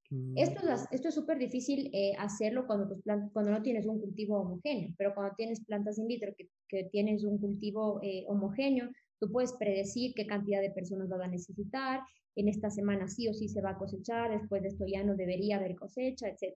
Mm. 0.09 0.37
Esto, 0.37 0.69
es, 0.69 0.85
esto 0.91 1.07
es 1.09 1.15
súper 1.15 1.37
difícil 1.37 1.89
eh, 1.93 2.13
hacerlo 2.19 2.65
cuando, 2.67 2.87
tus 2.87 3.01
cuando 3.33 3.51
no 3.51 3.61
tienes 3.61 3.85
un 3.85 3.99
cultivo 3.99 4.39
homogéneo, 4.39 4.93
pero 4.97 5.13
cuando 5.13 5.35
tienes 5.35 5.65
plantas 5.65 5.97
in 5.97 6.07
vitro 6.07 6.33
que, 6.37 6.49
que 6.67 6.85
tienes 6.91 7.23
un 7.23 7.39
cultivo 7.39 7.99
eh, 8.03 8.25
homogéneo, 8.27 8.89
tú 9.19 9.31
puedes 9.31 9.53
predecir 9.53 10.13
qué 10.15 10.25
cantidad 10.27 10.61
de 10.61 10.71
personas 10.71 11.09
van 11.09 11.21
a 11.21 11.27
necesitar 11.27 12.01
en 12.37 12.47
esta 12.47 12.69
semana 12.69 13.07
sí 13.07 13.27
o 13.27 13.33
sí 13.33 13.49
se 13.49 13.61
va 13.61 13.71
a 13.71 13.77
cosechar, 13.77 14.31
después 14.31 14.61
de 14.61 14.69
esto 14.69 14.85
ya 14.87 15.03
no 15.03 15.15
debería 15.15 15.57
haber 15.57 15.75
cosecha, 15.75 16.27
etc. 16.29 16.55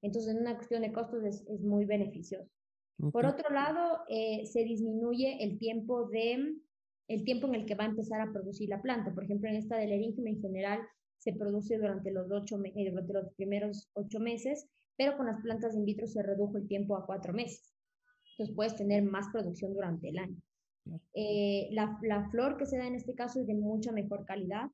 Entonces, 0.00 0.34
en 0.34 0.40
una 0.40 0.56
cuestión 0.56 0.82
de 0.82 0.92
costos 0.92 1.24
es, 1.24 1.44
es 1.48 1.60
muy 1.60 1.84
beneficioso. 1.84 2.48
Por 3.12 3.26
otro 3.26 3.48
lado, 3.50 4.00
eh, 4.08 4.44
se 4.46 4.64
disminuye 4.64 5.44
el 5.44 5.58
tiempo, 5.58 6.08
de, 6.08 6.56
el 7.06 7.24
tiempo 7.24 7.46
en 7.46 7.54
el 7.54 7.64
que 7.64 7.76
va 7.76 7.84
a 7.84 7.88
empezar 7.88 8.20
a 8.20 8.32
producir 8.32 8.68
la 8.68 8.82
planta. 8.82 9.14
Por 9.14 9.24
ejemplo, 9.24 9.48
en 9.48 9.56
esta 9.56 9.76
del 9.76 9.92
eringium 9.92 10.26
en 10.26 10.40
general 10.40 10.80
se 11.16 11.32
produce 11.32 11.78
durante 11.78 12.10
los, 12.10 12.28
ocho, 12.30 12.58
eh, 12.64 12.90
durante 12.90 13.12
los 13.12 13.32
primeros 13.34 13.88
ocho 13.94 14.18
meses, 14.18 14.68
pero 14.96 15.16
con 15.16 15.26
las 15.26 15.40
plantas 15.42 15.76
in 15.76 15.84
vitro 15.84 16.08
se 16.08 16.22
redujo 16.22 16.56
el 16.58 16.66
tiempo 16.66 16.96
a 16.96 17.06
cuatro 17.06 17.32
meses. 17.32 17.72
Entonces 18.32 18.54
puedes 18.56 18.74
tener 18.74 19.04
más 19.04 19.28
producción 19.32 19.74
durante 19.74 20.08
el 20.08 20.18
año. 20.18 20.36
Eh, 21.14 21.68
la, 21.72 21.98
la, 22.02 22.28
flor 22.30 22.56
que 22.56 22.66
se 22.66 22.78
da 22.78 22.86
en 22.86 22.94
este 22.94 23.14
caso 23.14 23.40
es 23.40 23.46
de 23.46 23.54
mucha 23.54 23.92
mejor 23.92 24.24
calidad, 24.24 24.70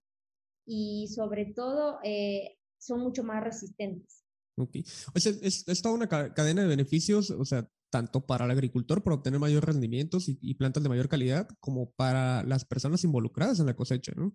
y 0.66 1.09
sobre 1.09 1.47
todo 1.47 1.99
eh, 2.02 2.56
son 2.78 3.00
mucho 3.00 3.23
más 3.25 3.42
resistentes. 3.42 4.25
Ok. 4.56 4.76
O 5.14 5.18
sea, 5.18 5.33
es, 5.42 5.66
es, 5.66 5.83
toda 5.83 5.94
una 5.94 6.09
cadena 6.09 6.62
de 6.62 6.68
beneficios, 6.68 7.30
o 7.30 7.44
sea, 7.44 7.68
tanto 7.90 8.26
para 8.26 8.44
el 8.44 8.50
agricultor 8.50 9.02
por 9.02 9.12
obtener 9.12 9.38
mayores 9.38 9.64
rendimientos 9.64 10.28
y, 10.28 10.54
plantas 10.54 10.83
de 10.83 10.88
mayor 10.88 11.09
calidad, 11.09 11.49
como 11.61 11.92
para 11.92 12.42
las 12.42 12.64
personas 12.64 13.04
involucradas 13.04 13.61
en 13.61 13.66
la 13.66 13.76
cosecha, 13.76 14.12
¿no? 14.16 14.35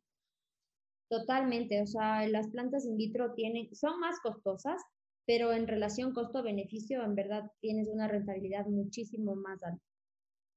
Totalmente, 1.10 1.82
o 1.82 1.88
sea, 1.88 2.28
las 2.28 2.48
plantas 2.50 2.86
in 2.86 2.96
vitro 2.96 3.34
tienen, 3.34 3.74
son 3.76 4.00
más 4.00 4.20
costosas, 4.22 4.82
pero 5.26 5.52
en 5.52 5.68
relación 5.68 6.14
costo-beneficio, 6.14 7.04
en 7.04 7.16
verdad 7.16 7.52
tienes 7.60 7.90
una 7.90 8.08
rentabilidad 8.08 8.66
muchísimo 8.68 9.36
más 9.36 9.62
alta. 9.64 9.84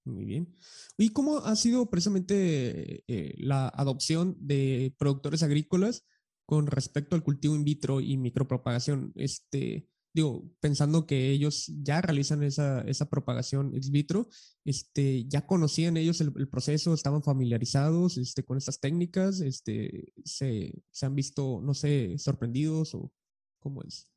Muy 0.04 0.25
bien. 0.25 0.56
¿Y 0.99 1.11
cómo 1.11 1.38
ha 1.38 1.54
sido 1.54 1.88
precisamente 1.88 3.04
eh, 3.06 3.35
la 3.38 3.68
adopción 3.68 4.37
de 4.40 4.94
productores 4.99 5.42
agrícolas 5.42 6.04
con 6.44 6.66
respecto 6.66 7.14
al 7.14 7.23
cultivo 7.23 7.54
in 7.54 7.64
vitro 7.64 8.00
y 8.00 8.16
micropropagación? 8.16 9.12
Este, 9.14 9.88
digo, 10.12 10.50
pensando 10.61 11.06
que 11.06 11.30
ellos 11.30 11.73
ya 11.82 12.00
realizan 12.00 12.42
esa, 12.42 12.80
esa 12.82 13.09
propagación 13.09 13.75
in 13.75 13.92
vitro, 13.92 14.28
este, 14.64 15.25
ya 15.28 15.47
conocían 15.47 15.97
ellos 15.97 16.21
el, 16.21 16.49
proceso, 16.49 16.94
estaban 16.94 17.23
familiarizados 17.23 18.18
este, 18.18 18.44
con 18.44 18.59
estas 18.59 18.80
técnicas, 18.80 19.40
este, 19.40 20.12
se, 20.25 20.82
se 20.90 21.06
han 21.06 21.14
visto, 21.14 21.61
no 21.62 21.75
sé, 21.75 22.18
sorprendidos 22.18 22.94
o 22.94 23.12
cómo 23.61 23.82
es. 23.85 24.09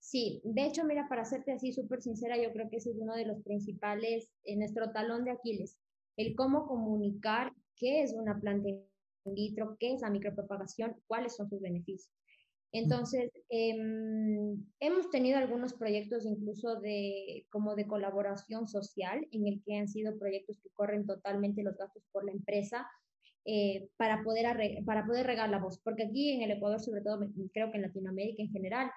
Sí, 0.00 0.40
de 0.44 0.64
hecho, 0.64 0.84
mira, 0.84 1.08
para 1.08 1.24
serte 1.24 1.52
así 1.52 1.72
súper 1.72 2.00
sincera, 2.00 2.36
yo 2.36 2.52
creo 2.52 2.68
que 2.70 2.78
ese 2.78 2.90
es 2.90 2.96
uno 2.98 3.14
de 3.14 3.26
los 3.26 3.42
principales, 3.42 4.30
en 4.44 4.60
nuestro 4.60 4.90
talón 4.92 5.24
de 5.24 5.32
Aquiles, 5.32 5.78
el 6.16 6.34
cómo 6.34 6.66
comunicar 6.66 7.52
qué 7.76 8.02
es 8.02 8.14
una 8.14 8.40
planta 8.40 8.68
in 8.70 8.82
vitro, 9.34 9.76
qué 9.78 9.92
es 9.92 10.00
la 10.00 10.10
micropropagación, 10.10 10.96
cuáles 11.06 11.36
son 11.36 11.48
sus 11.50 11.60
beneficios. 11.60 12.10
Entonces, 12.72 13.30
em, 13.48 14.64
hemos 14.78 15.10
tenido 15.10 15.38
algunos 15.38 15.74
proyectos 15.74 16.24
incluso 16.24 16.80
de 16.80 17.46
como 17.50 17.74
de 17.74 17.86
colaboración 17.86 18.68
social, 18.68 19.26
en 19.32 19.46
el 19.48 19.62
que 19.64 19.76
han 19.76 19.88
sido 19.88 20.18
proyectos 20.18 20.60
que 20.60 20.70
corren 20.70 21.06
totalmente 21.06 21.62
los 21.62 21.76
gastos 21.76 22.04
por 22.12 22.24
la 22.24 22.32
empresa, 22.32 22.86
eh, 23.44 23.88
para, 23.96 24.22
poder 24.22 24.46
para 24.84 25.04
poder 25.04 25.26
regar 25.26 25.50
la 25.50 25.58
voz. 25.58 25.78
Porque 25.82 26.04
aquí 26.04 26.32
en 26.32 26.42
el 26.42 26.52
Ecuador, 26.52 26.80
sobre 26.80 27.02
todo, 27.02 27.18
creo 27.52 27.70
que 27.70 27.76
en 27.76 27.82
Latinoamérica 27.82 28.42
en 28.42 28.52
general, 28.52 28.90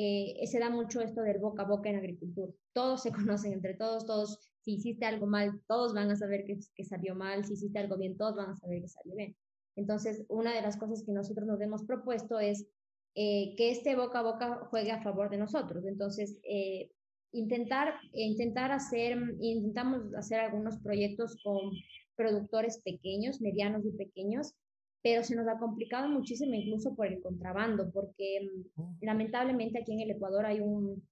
eh, 0.00 0.46
se 0.46 0.60
da 0.60 0.70
mucho 0.70 1.00
esto 1.00 1.22
del 1.22 1.40
boca 1.40 1.64
a 1.64 1.66
boca 1.66 1.90
en 1.90 1.96
agricultura. 1.96 2.52
Todos 2.72 3.02
se 3.02 3.10
conocen 3.42 3.52
entre 3.52 3.74
todos, 3.74 4.06
todos, 4.06 4.38
si 4.60 4.74
hiciste 4.74 5.04
algo 5.04 5.26
mal, 5.26 5.60
todos 5.66 5.92
van 5.92 6.08
a 6.10 6.16
saber 6.16 6.44
que, 6.44 6.56
que 6.76 6.84
salió 6.84 7.16
mal, 7.16 7.44
si 7.44 7.54
hiciste 7.54 7.80
algo 7.80 7.96
bien, 7.96 8.16
todos 8.16 8.36
van 8.36 8.50
a 8.50 8.56
saber 8.56 8.80
que 8.80 8.88
salió 8.88 9.16
bien. 9.16 9.36
Entonces, 9.74 10.24
una 10.28 10.54
de 10.54 10.62
las 10.62 10.76
cosas 10.76 11.02
que 11.04 11.10
nosotros 11.10 11.48
nos 11.48 11.60
hemos 11.60 11.82
propuesto 11.82 12.38
es 12.38 12.68
eh, 13.16 13.56
que 13.56 13.72
este 13.72 13.96
boca 13.96 14.20
a 14.20 14.22
boca 14.22 14.68
juegue 14.70 14.92
a 14.92 15.02
favor 15.02 15.30
de 15.30 15.38
nosotros. 15.38 15.84
Entonces, 15.84 16.38
eh, 16.44 16.92
intentar, 17.32 17.94
intentar 18.12 18.70
hacer, 18.70 19.18
intentamos 19.40 20.14
hacer 20.14 20.38
algunos 20.38 20.78
proyectos 20.78 21.36
con 21.42 21.72
productores 22.14 22.80
pequeños, 22.84 23.40
medianos 23.40 23.84
y 23.84 23.90
pequeños, 23.90 24.54
pero 25.02 25.22
se 25.22 25.36
nos 25.36 25.46
ha 25.48 25.58
complicado 25.58 26.08
muchísimo 26.08 26.54
incluso 26.54 26.94
por 26.94 27.06
el 27.06 27.20
contrabando, 27.20 27.90
porque 27.92 28.40
mm, 28.42 28.80
oh. 28.80 28.96
lamentablemente 29.02 29.78
aquí 29.80 29.92
en 29.92 30.00
el 30.00 30.10
Ecuador 30.10 30.46
hay 30.46 30.60
un, 30.60 31.06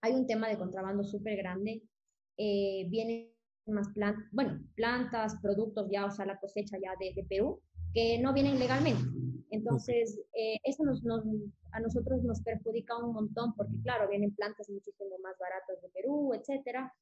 hay 0.00 0.12
un 0.12 0.26
tema 0.26 0.48
de 0.48 0.58
contrabando 0.58 1.04
súper 1.04 1.36
grande. 1.36 1.82
Eh, 2.36 2.86
vienen 2.88 3.30
más 3.66 3.88
plantas, 3.92 4.24
bueno, 4.32 4.60
plantas, 4.74 5.36
productos 5.42 5.88
ya, 5.90 6.06
o 6.06 6.10
sea, 6.10 6.26
la 6.26 6.38
cosecha 6.38 6.76
ya 6.82 6.92
de, 6.98 7.12
de 7.14 7.24
Perú, 7.28 7.60
que 7.92 8.18
no 8.18 8.32
vienen 8.32 8.58
legalmente. 8.58 9.02
Entonces, 9.50 10.18
eh, 10.32 10.58
eso 10.64 10.84
nos, 10.84 11.02
nos, 11.02 11.24
a 11.72 11.80
nosotros 11.80 12.22
nos 12.22 12.40
perjudica 12.42 12.96
un 13.04 13.12
montón 13.12 13.54
porque, 13.56 13.74
claro, 13.82 14.08
vienen 14.08 14.34
plantas 14.34 14.70
muchísimo 14.70 15.18
más 15.22 15.36
baratas 15.38 15.82
de 15.82 15.88
Perú, 15.90 16.32
etcétera. 16.34 16.92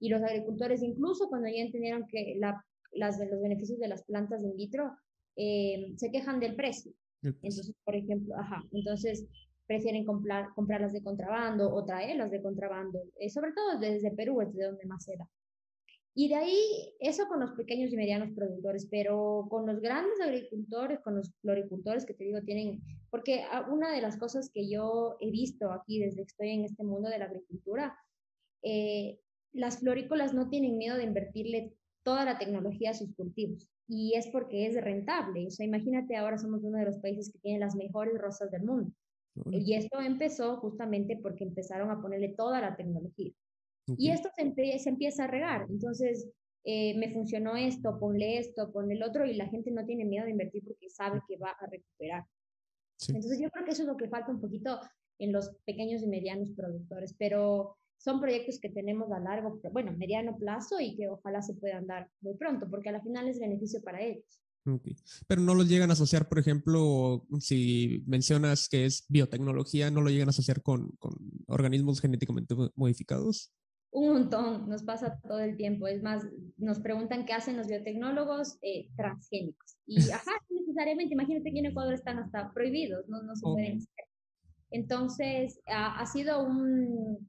Y 0.00 0.08
los 0.08 0.22
agricultores, 0.22 0.82
incluso 0.82 1.28
cuando 1.28 1.48
ya 1.48 1.62
entendieron 1.62 2.06
que 2.08 2.36
la, 2.38 2.64
las, 2.92 3.18
los 3.18 3.40
beneficios 3.40 3.78
de 3.78 3.88
las 3.88 4.02
plantas 4.04 4.42
in 4.42 4.56
vitro, 4.56 4.96
eh, 5.42 5.94
se 5.96 6.10
quejan 6.10 6.38
del 6.38 6.54
precio. 6.54 6.92
Entonces, 7.22 7.72
por 7.84 7.96
ejemplo, 7.96 8.34
ajá, 8.36 8.62
entonces 8.72 9.26
prefieren 9.66 10.04
comprar, 10.04 10.50
comprarlas 10.54 10.92
de 10.92 11.02
contrabando 11.02 11.72
o 11.72 11.82
traerlas 11.82 12.30
de 12.30 12.42
contrabando, 12.42 12.98
eh, 13.18 13.30
sobre 13.30 13.52
todo 13.52 13.78
desde 13.78 14.10
Perú, 14.10 14.42
es 14.42 14.52
de 14.54 14.66
donde 14.66 14.84
más 14.84 15.04
se 15.04 15.16
da. 15.16 15.26
Y 16.14 16.28
de 16.28 16.34
ahí, 16.34 16.58
eso 16.98 17.26
con 17.26 17.40
los 17.40 17.52
pequeños 17.52 17.90
y 17.90 17.96
medianos 17.96 18.34
productores, 18.34 18.86
pero 18.90 19.46
con 19.48 19.64
los 19.66 19.80
grandes 19.80 20.20
agricultores, 20.20 21.00
con 21.00 21.16
los 21.16 21.32
floricultores 21.40 22.04
que 22.04 22.14
te 22.14 22.24
digo, 22.24 22.42
tienen, 22.42 22.82
porque 23.10 23.44
una 23.70 23.94
de 23.94 24.02
las 24.02 24.18
cosas 24.18 24.50
que 24.52 24.68
yo 24.68 25.16
he 25.20 25.30
visto 25.30 25.72
aquí 25.72 26.00
desde 26.00 26.22
que 26.22 26.32
estoy 26.32 26.50
en 26.50 26.64
este 26.64 26.84
mundo 26.84 27.08
de 27.08 27.18
la 27.18 27.26
agricultura, 27.26 27.96
eh, 28.62 29.18
las 29.52 29.78
florícolas 29.78 30.34
no 30.34 30.50
tienen 30.50 30.76
miedo 30.76 30.98
de 30.98 31.04
invertirle 31.04 31.72
toda 32.02 32.26
la 32.26 32.38
tecnología 32.38 32.90
a 32.90 32.94
sus 32.94 33.14
cultivos 33.14 33.70
y 33.90 34.14
es 34.14 34.28
porque 34.28 34.66
es 34.66 34.82
rentable. 34.82 35.48
O 35.48 35.50
sea, 35.50 35.66
imagínate, 35.66 36.16
ahora 36.16 36.38
somos 36.38 36.62
uno 36.62 36.78
de 36.78 36.84
los 36.84 36.98
países 36.98 37.30
que 37.32 37.40
tienen 37.40 37.60
las 37.60 37.74
mejores 37.74 38.16
rosas 38.18 38.50
del 38.52 38.62
mundo. 38.62 38.92
Y 39.50 39.74
esto 39.74 40.00
empezó 40.00 40.58
justamente 40.58 41.18
porque 41.20 41.44
empezaron 41.44 41.90
a 41.90 42.00
ponerle 42.00 42.28
toda 42.28 42.60
la 42.60 42.76
tecnología. 42.76 43.32
Y 43.96 44.10
esto 44.10 44.28
se, 44.36 44.42
empieza 44.88 45.24
a 45.24 45.26
regar. 45.26 45.66
Entonces, 45.68 46.28
eh, 46.64 46.96
me 46.98 47.12
funcionó 47.12 47.56
esto, 47.56 47.98
ponle 47.98 48.38
esto, 48.38 48.70
ponle 48.70 48.94
el 48.94 49.02
otro, 49.02 49.26
y 49.26 49.34
la 49.34 49.48
gente 49.48 49.72
no 49.72 49.84
tiene 49.84 50.04
miedo 50.04 50.24
de 50.24 50.32
invertir 50.32 50.62
porque 50.64 50.88
sabe 50.88 51.20
que 51.26 51.36
va 51.36 51.50
a 51.50 51.66
recuperar. 51.66 52.24
Entonces, 53.08 53.40
yo 53.40 53.50
creo 53.50 53.64
que 53.64 53.72
eso 53.72 53.82
es 53.82 53.88
lo 53.88 53.96
que 53.96 54.08
falta 54.08 54.30
un 54.30 54.40
poquito 54.40 54.78
en 55.18 55.32
los 55.32 55.50
pequeños 55.64 56.02
y 56.02 56.06
medianos 56.06 56.52
productores, 56.52 57.14
pero 57.18 57.76
son 58.00 58.20
proyectos 58.20 58.58
que 58.58 58.70
tenemos 58.70 59.12
a 59.12 59.20
largo, 59.20 59.60
bueno, 59.72 59.92
mediano 59.92 60.36
plazo 60.38 60.80
y 60.80 60.96
que 60.96 61.08
ojalá 61.08 61.42
se 61.42 61.54
puedan 61.54 61.86
dar 61.86 62.08
muy 62.22 62.34
pronto, 62.34 62.66
porque 62.70 62.88
al 62.88 63.02
final 63.02 63.28
es 63.28 63.38
beneficio 63.38 63.82
para 63.82 64.00
ellos. 64.00 64.42
Pero 65.26 65.40
no 65.40 65.54
lo 65.54 65.62
llegan 65.64 65.90
a 65.90 65.92
asociar, 65.94 66.28
por 66.28 66.38
ejemplo, 66.38 67.26
si 67.40 68.02
mencionas 68.06 68.68
que 68.68 68.86
es 68.86 69.04
biotecnología, 69.08 69.90
¿no 69.90 70.00
lo 70.00 70.10
llegan 70.10 70.28
a 70.28 70.30
asociar 70.30 70.62
con, 70.62 70.90
con 70.98 71.14
organismos 71.46 72.00
genéticamente 72.00 72.54
modificados? 72.74 73.52
Un 73.92 74.12
montón, 74.12 74.68
nos 74.68 74.84
pasa 74.84 75.18
todo 75.26 75.40
el 75.40 75.56
tiempo. 75.56 75.86
Es 75.88 76.02
más, 76.02 76.24
nos 76.56 76.78
preguntan 76.78 77.26
qué 77.26 77.32
hacen 77.32 77.56
los 77.56 77.66
biotecnólogos 77.66 78.58
eh, 78.62 78.88
transgénicos. 78.96 79.76
Y, 79.86 79.96
ajá, 80.10 80.32
necesariamente, 80.48 81.14
imagínate 81.14 81.52
que 81.52 81.58
en 81.58 81.66
Ecuador 81.66 81.94
están 81.94 82.18
hasta 82.18 82.52
prohibidos, 82.52 83.08
no, 83.08 83.22
no 83.22 83.34
se 83.34 83.42
pueden 83.42 83.78
hacer. 83.78 84.04
Entonces, 84.70 85.60
ha, 85.66 86.06
sido 86.06 86.46
un, 86.46 87.28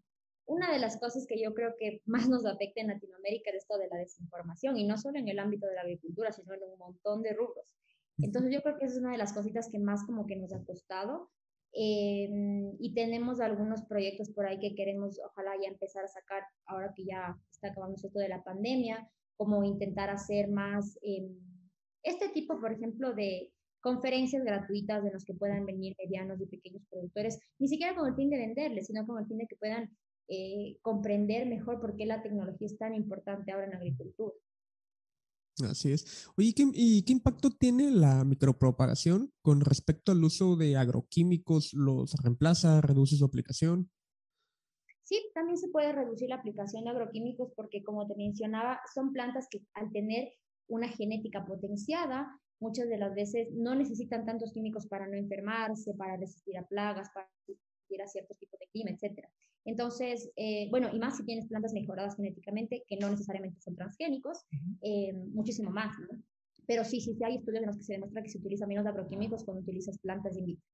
una 0.51 0.71
de 0.71 0.79
las 0.79 0.99
cosas 0.99 1.25
que 1.27 1.41
yo 1.41 1.53
creo 1.53 1.75
que 1.79 2.01
más 2.05 2.27
nos 2.29 2.45
afecta 2.45 2.81
en 2.81 2.87
Latinoamérica 2.87 3.51
es 3.51 3.57
esto 3.57 3.77
de 3.77 3.87
la 3.87 3.97
desinformación, 3.97 4.77
y 4.77 4.85
no 4.85 4.97
solo 4.97 5.19
en 5.19 5.27
el 5.27 5.39
ámbito 5.39 5.67
de 5.67 5.75
la 5.75 5.81
agricultura, 5.81 6.31
sino 6.31 6.53
en 6.53 6.63
un 6.63 6.77
montón 6.77 7.21
de 7.21 7.33
rubros. 7.33 7.73
Entonces, 8.17 8.53
yo 8.53 8.61
creo 8.61 8.77
que 8.77 8.85
esa 8.85 8.95
es 8.95 9.01
una 9.01 9.11
de 9.11 9.17
las 9.17 9.33
cositas 9.33 9.69
que 9.71 9.79
más 9.79 10.03
como 10.05 10.27
que 10.27 10.35
nos 10.35 10.53
ha 10.53 10.63
costado 10.63 11.31
Em, 11.73 12.75
y 12.79 12.93
tenemos 12.93 13.39
algunos 13.39 13.83
proyectos 13.83 14.29
por 14.31 14.45
ahí 14.45 14.59
que 14.59 14.75
queremos, 14.75 15.19
ojalá 15.25 15.51
ya 15.61 15.69
empezar 15.69 16.03
a 16.03 16.07
sacar, 16.07 16.43
ahora 16.65 16.93
que 16.95 17.05
ya 17.05 17.37
está 17.49 17.69
acabando 17.69 17.95
esto 17.95 18.19
de 18.19 18.27
la 18.27 18.43
pandemia, 18.43 19.09
como 19.37 19.63
intentar 19.63 20.09
hacer 20.09 20.49
más 20.49 20.97
em, 21.01 21.29
este 22.03 22.29
tipo, 22.29 22.59
por 22.59 22.73
ejemplo, 22.73 23.13
de 23.13 23.53
conferencias 23.79 24.43
gratuitas 24.43 25.03
de 25.03 25.11
los 25.11 25.23
que 25.23 25.33
puedan 25.33 25.65
venir 25.65 25.95
medianos 25.97 26.41
y 26.41 26.45
pequeños 26.45 26.83
productores, 26.89 27.39
ni 27.57 27.67
siquiera 27.67 27.95
con 27.95 28.07
el 28.07 28.15
fin 28.15 28.29
de 28.29 28.37
venderles, 28.37 28.87
sino 28.87 29.05
con 29.07 29.19
el 29.19 29.27
fin 29.27 29.37
de 29.37 29.47
que 29.47 29.55
puedan 29.55 29.89
eh, 30.33 30.77
comprender 30.81 31.45
mejor 31.45 31.81
por 31.81 31.97
qué 31.97 32.05
la 32.05 32.23
tecnología 32.23 32.65
es 32.65 32.77
tan 32.77 32.95
importante 32.95 33.51
ahora 33.51 33.65
en 33.65 33.71
la 33.71 33.77
agricultura. 33.77 34.33
Así 35.69 35.91
es. 35.91 36.29
Oye, 36.37 36.53
¿y 36.55 37.03
qué 37.03 37.11
impacto 37.11 37.49
tiene 37.51 37.91
la 37.91 38.23
micropropagación 38.23 39.33
con 39.41 39.59
respecto 39.59 40.13
al 40.13 40.23
uso 40.23 40.55
de 40.55 40.77
agroquímicos? 40.77 41.73
¿Los 41.73 42.13
reemplaza, 42.23 42.79
reduce 42.79 43.17
su 43.17 43.25
aplicación? 43.25 43.91
Sí, 45.03 45.29
también 45.35 45.57
se 45.57 45.67
puede 45.67 45.91
reducir 45.91 46.29
la 46.29 46.35
aplicación 46.35 46.85
de 46.85 46.91
agroquímicos 46.91 47.51
porque, 47.53 47.83
como 47.83 48.07
te 48.07 48.15
mencionaba, 48.15 48.79
son 48.93 49.11
plantas 49.11 49.49
que 49.51 49.59
al 49.73 49.91
tener 49.91 50.29
una 50.67 50.87
genética 50.87 51.43
potenciada, 51.45 52.39
muchas 52.61 52.87
de 52.87 52.97
las 52.97 53.13
veces 53.13 53.49
no 53.51 53.75
necesitan 53.75 54.25
tantos 54.25 54.53
químicos 54.53 54.87
para 54.87 55.07
no 55.07 55.17
enfermarse, 55.17 55.93
para 55.95 56.15
resistir 56.15 56.57
a 56.57 56.65
plagas, 56.65 57.09
para 57.13 57.29
resistir 57.45 58.01
a 58.01 58.07
ciertos 58.07 58.37
tipos 58.37 58.57
de 58.61 58.67
clima, 58.67 58.91
etcétera. 58.91 59.29
Entonces, 59.65 60.31
eh, 60.35 60.67
bueno, 60.69 60.89
y 60.91 60.99
más 60.99 61.17
si 61.17 61.25
tienes 61.25 61.47
plantas 61.47 61.73
mejoradas 61.73 62.15
genéticamente, 62.15 62.83
que 62.87 62.97
no 62.97 63.09
necesariamente 63.09 63.59
son 63.61 63.75
transgénicos, 63.75 64.45
eh, 64.81 65.13
muchísimo 65.13 65.69
más, 65.71 65.97
¿no? 65.99 66.21
Pero 66.67 66.83
sí, 66.83 67.01
sí, 67.01 67.13
sí 67.15 67.23
hay 67.23 67.35
estudios 67.35 67.61
en 67.61 67.67
los 67.67 67.77
que 67.77 67.83
se 67.83 67.93
demuestra 67.93 68.23
que 68.23 68.29
se 68.29 68.37
utiliza 68.37 68.65
menos 68.65 68.85
agroquímicos 68.85 69.43
cuando 69.43 69.61
utilizas 69.61 69.97
plantas 69.99 70.37
in 70.37 70.45
vitro. 70.45 70.65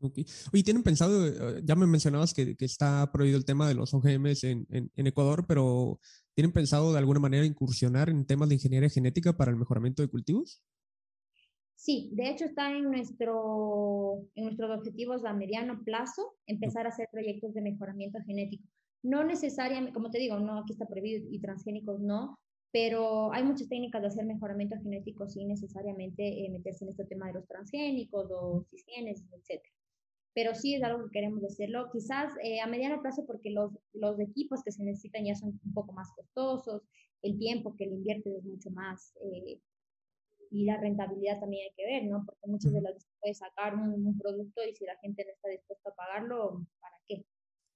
Ok. 0.00 0.18
Oye, 0.52 0.62
¿tienen 0.62 0.82
pensado, 0.82 1.26
eh, 1.26 1.62
ya 1.64 1.76
me 1.76 1.86
mencionabas 1.86 2.34
que, 2.34 2.56
que, 2.56 2.64
está 2.64 3.10
prohibido 3.12 3.38
el 3.38 3.44
tema 3.44 3.66
de 3.66 3.74
los 3.74 3.94
OGMs 3.94 4.44
en, 4.44 4.66
en, 4.70 4.90
en, 4.94 5.06
Ecuador, 5.06 5.46
pero 5.46 5.98
¿tienen 6.34 6.52
pensado 6.52 6.92
de 6.92 6.98
alguna 6.98 7.20
manera 7.20 7.46
incursionar 7.46 8.10
en 8.10 8.26
temas 8.26 8.48
de 8.48 8.56
ingeniería 8.56 8.90
genética 8.90 9.36
para 9.36 9.50
el 9.50 9.56
mejoramiento 9.56 10.02
de 10.02 10.08
cultivos? 10.08 10.62
Sí, 11.76 12.10
de 12.12 12.30
hecho 12.30 12.44
está 12.44 12.70
en, 12.70 12.84
nuestro, 12.84 14.26
en 14.34 14.44
nuestros 14.44 14.70
objetivos 14.78 15.24
a 15.24 15.32
mediano 15.32 15.82
plazo 15.84 16.34
empezar 16.46 16.86
a 16.86 16.90
hacer 16.90 17.08
proyectos 17.10 17.52
de 17.54 17.62
mejoramiento 17.62 18.18
genético. 18.24 18.64
No 19.02 19.24
necesariamente, 19.24 19.92
como 19.92 20.10
te 20.10 20.18
digo, 20.18 20.38
no, 20.38 20.60
aquí 20.60 20.72
está 20.72 20.86
prohibido 20.86 21.26
y 21.30 21.40
transgénicos 21.40 22.00
no, 22.00 22.38
pero 22.72 23.32
hay 23.32 23.44
muchas 23.44 23.68
técnicas 23.68 24.02
de 24.02 24.08
hacer 24.08 24.24
mejoramiento 24.24 24.76
genético 24.82 25.28
sin 25.28 25.48
necesariamente 25.48 26.44
eh, 26.44 26.50
meterse 26.50 26.84
en 26.84 26.90
este 26.90 27.04
tema 27.04 27.26
de 27.26 27.34
los 27.34 27.46
transgénicos 27.46 28.28
o 28.32 28.64
cisgenes, 28.70 29.22
etc. 29.32 29.62
Pero 30.34 30.54
sí 30.54 30.74
es 30.74 30.82
algo 30.82 31.04
que 31.04 31.10
queremos 31.12 31.44
hacerlo, 31.44 31.88
quizás 31.92 32.32
eh, 32.42 32.60
a 32.60 32.66
mediano 32.66 33.00
plazo 33.02 33.24
porque 33.26 33.50
los, 33.50 33.72
los 33.92 34.18
equipos 34.18 34.62
que 34.64 34.72
se 34.72 34.82
necesitan 34.82 35.24
ya 35.24 35.36
son 35.36 35.60
un 35.64 35.72
poco 35.72 35.92
más 35.92 36.10
costosos, 36.16 36.82
el 37.22 37.38
tiempo 37.38 37.76
que 37.76 37.86
le 37.86 37.94
inviertes 37.94 38.34
es 38.34 38.44
mucho 38.44 38.70
más 38.70 39.14
eh, 39.22 39.60
y 40.54 40.64
la 40.64 40.76
rentabilidad 40.76 41.40
también 41.40 41.64
hay 41.68 41.74
que 41.76 41.84
ver, 41.84 42.04
¿no? 42.04 42.24
Porque 42.24 42.46
muchas 42.46 42.72
de 42.72 42.80
las 42.80 42.94
veces 42.94 43.10
puedes 43.20 43.38
sacar 43.38 43.74
un, 43.74 44.16
producto 44.16 44.62
y 44.64 44.74
si 44.76 44.84
la 44.84 44.96
gente 45.02 45.24
no 45.24 45.32
está 45.32 45.48
dispuesta 45.48 45.90
a 45.90 45.94
pagarlo, 45.94 46.64
¿para 46.80 46.96
qué? 47.08 47.26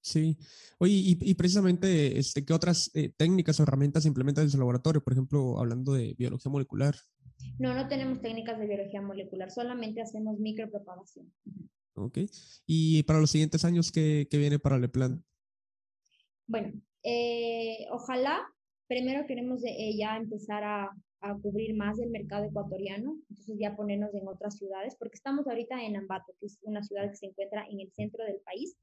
Sí. 0.01 0.39
Oye, 0.79 0.93
y, 0.95 1.35
precisamente, 1.35 2.17
este, 2.17 2.45
¿qué 2.45 2.53
otras 2.53 2.93
eh, 2.95 3.13
técnicas 3.17 3.59
o 3.59 3.65
herramientas 3.65 4.07
implementas 4.07 4.45
en 4.45 4.51
su 4.51 4.59
laboratorio? 4.59 5.03
Por 5.03 5.13
ejemplo, 5.13 5.59
hablando 5.59 5.93
de 5.93 6.15
biología 6.17 6.53
molecular. 6.53 6.95
No, 7.59 7.75
no 7.75 7.89
tenemos 7.89 8.21
técnicas 8.21 8.61
de 8.61 8.69
biología 8.69 9.03
molecular, 9.03 9.51
solamente 9.51 10.01
hacemos 10.01 10.39
micropropagación. 10.39 11.33
Ok. 11.95 12.19
¿Y 12.65 13.03
para 13.03 13.19
los 13.19 13.33
siguientes 13.33 13.65
años 13.65 13.91
qué, 13.91 14.29
qué 14.31 14.39
viene 14.39 14.61
para 14.61 14.77
el 14.77 14.89
plan? 14.89 15.25
Bueno, 16.47 16.81
eh, 17.03 17.87
ojalá, 17.91 18.41
primero 18.87 19.27
queremos 19.27 19.65
eh, 19.65 19.97
ya 19.99 20.17
empezar 20.17 20.63
a, 20.63 20.97
a 21.21 21.35
cubrir 21.35 21.75
más 21.75 21.97
del 21.97 22.11
mercado 22.11 22.45
ecuatoriano, 22.45 23.17
entonces 23.29 23.57
ya 23.59 23.77
ponernos 23.77 24.15
en 24.15 24.29
otras 24.29 24.57
ciudades, 24.57 24.97
porque 24.99 25.17
estamos 25.17 25.47
ahorita 25.47 25.83
en 25.83 25.97
Ambato, 25.97 26.33
que 26.41 26.47
es 26.47 26.59
una 26.63 26.83
ciudad 26.83 27.09
que 27.11 27.17
se 27.17 27.27
encuentra 27.27 27.67
en 27.69 27.81
el 27.81 27.91
centro 27.93 28.25
del 28.25 28.41
país. 28.45 28.77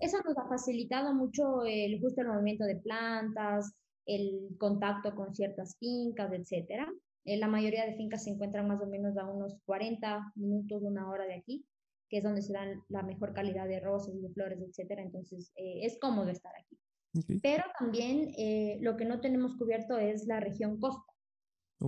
Eso 0.00 0.18
nos 0.24 0.36
ha 0.36 0.46
facilitado 0.48 1.14
mucho 1.14 1.64
el 1.64 1.98
justo 1.98 2.20
el 2.20 2.28
movimiento 2.28 2.64
de 2.64 2.76
plantas, 2.76 3.72
el 4.06 4.54
contacto 4.58 5.14
con 5.14 5.34
ciertas 5.34 5.76
fincas, 5.78 6.30
etcétera. 6.32 6.92
Eh, 7.24 7.38
la 7.38 7.48
mayoría 7.48 7.86
de 7.86 7.94
fincas 7.94 8.24
se 8.24 8.30
encuentran 8.30 8.68
más 8.68 8.82
o 8.82 8.86
menos 8.86 9.16
a 9.16 9.24
unos 9.24 9.56
40 9.64 10.32
minutos, 10.34 10.82
una 10.82 11.08
hora 11.08 11.24
de 11.24 11.34
aquí, 11.34 11.64
que 12.08 12.18
es 12.18 12.24
donde 12.24 12.42
se 12.42 12.52
dan 12.52 12.82
la 12.88 13.02
mejor 13.02 13.32
calidad 13.32 13.66
de 13.66 13.80
rosas, 13.80 14.20
de 14.20 14.28
flores, 14.30 14.60
etcétera. 14.60 15.02
Entonces, 15.02 15.52
eh, 15.56 15.80
es 15.86 15.98
cómodo 15.98 16.28
estar 16.28 16.52
aquí. 16.54 16.78
Pero 17.42 17.64
también 17.78 18.32
eh, 18.38 18.78
lo 18.80 18.96
que 18.96 19.04
no 19.04 19.20
tenemos 19.20 19.56
cubierto 19.56 19.98
es 19.98 20.26
la 20.26 20.40
región 20.40 20.80
costa. 20.80 21.11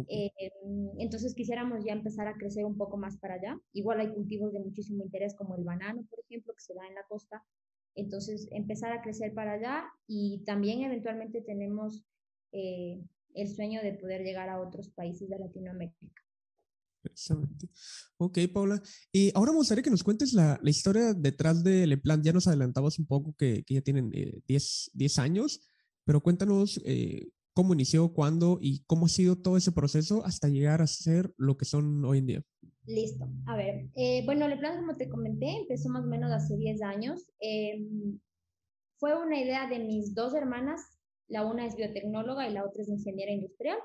Eh, 0.09 0.31
entonces 0.99 1.35
quisiéramos 1.35 1.85
ya 1.85 1.93
empezar 1.93 2.27
a 2.27 2.35
crecer 2.35 2.65
un 2.65 2.77
poco 2.77 2.97
más 2.97 3.17
para 3.19 3.35
allá. 3.35 3.59
Igual 3.73 4.01
hay 4.01 4.13
cultivos 4.13 4.53
de 4.53 4.61
muchísimo 4.61 5.05
interés 5.05 5.35
como 5.35 5.57
el 5.57 5.65
banano, 5.65 6.05
por 6.11 6.21
ejemplo, 6.21 6.55
que 6.55 6.63
se 6.63 6.75
da 6.75 6.87
en 6.87 6.95
la 6.95 7.05
costa. 7.09 7.45
Entonces 7.95 8.49
empezar 8.51 8.93
a 8.93 9.03
crecer 9.03 9.35
para 9.35 9.53
allá 9.53 9.85
y 10.07 10.43
también 10.45 10.83
eventualmente 10.83 11.41
tenemos 11.43 12.05
eh, 12.53 13.01
el 13.35 13.49
sueño 13.49 13.83
de 13.83 13.95
poder 13.95 14.23
llegar 14.23 14.49
a 14.49 14.61
otros 14.61 14.91
países 14.91 15.29
de 15.29 15.39
Latinoamérica. 15.39 16.07
Exactamente. 17.05 17.69
Ok, 18.17 18.39
Paula. 18.53 18.83
Y 19.13 19.31
ahora 19.35 19.53
me 19.53 19.59
gustaría 19.59 19.83
que 19.83 19.91
nos 19.91 20.03
cuentes 20.03 20.33
la, 20.33 20.59
la 20.63 20.71
historia 20.71 21.13
detrás 21.15 21.63
del 21.63 22.01
plan. 22.01 22.23
Ya 22.23 22.33
nos 22.33 22.47
adelantabas 22.47 22.99
un 22.99 23.07
poco 23.07 23.35
que, 23.37 23.63
que 23.65 23.75
ya 23.75 23.81
tienen 23.83 24.11
10 24.11 24.91
eh, 24.99 25.09
años, 25.21 25.61
pero 26.05 26.23
cuéntanos 26.23 26.81
eh, 26.85 27.29
cómo 27.55 27.73
inició, 27.73 28.13
cuándo 28.13 28.59
y 28.61 28.85
cómo 28.87 29.07
ha 29.07 29.09
sido 29.09 29.37
todo 29.37 29.57
ese 29.57 29.73
proceso 29.73 30.25
hasta 30.27 30.49
llegar 30.49 30.83
a 30.83 30.87
ser 30.87 31.33
lo 31.39 31.57
que 31.57 31.65
son 31.65 32.05
hoy 32.05 32.19
en 32.19 32.27
día. 32.27 32.43
Listo. 32.87 33.27
A 33.47 33.57
ver, 33.57 33.89
eh, 33.95 34.23
bueno, 34.27 34.45
el 34.47 34.59
plan, 34.59 34.79
como 34.79 34.97
te 34.97 35.09
comenté, 35.09 35.49
empezó 35.57 35.89
más 35.89 36.05
o 36.05 36.09
menos 36.09 36.31
hace 36.33 36.57
10 36.57 36.83
años. 36.83 37.31
Em, 37.39 38.19
fue 38.99 39.19
una 39.19 39.41
idea 39.41 39.69
de 39.69 39.79
mis 39.79 40.15
dos 40.15 40.35
hermanas. 40.35 40.81
La 41.29 41.47
una 41.47 41.67
es 41.67 41.77
biotecnóloga 41.77 42.47
y 42.47 42.53
la 42.53 42.65
otra 42.67 42.83
es 42.83 42.89
ingeniera 42.89 43.33
industrial. 43.33 43.79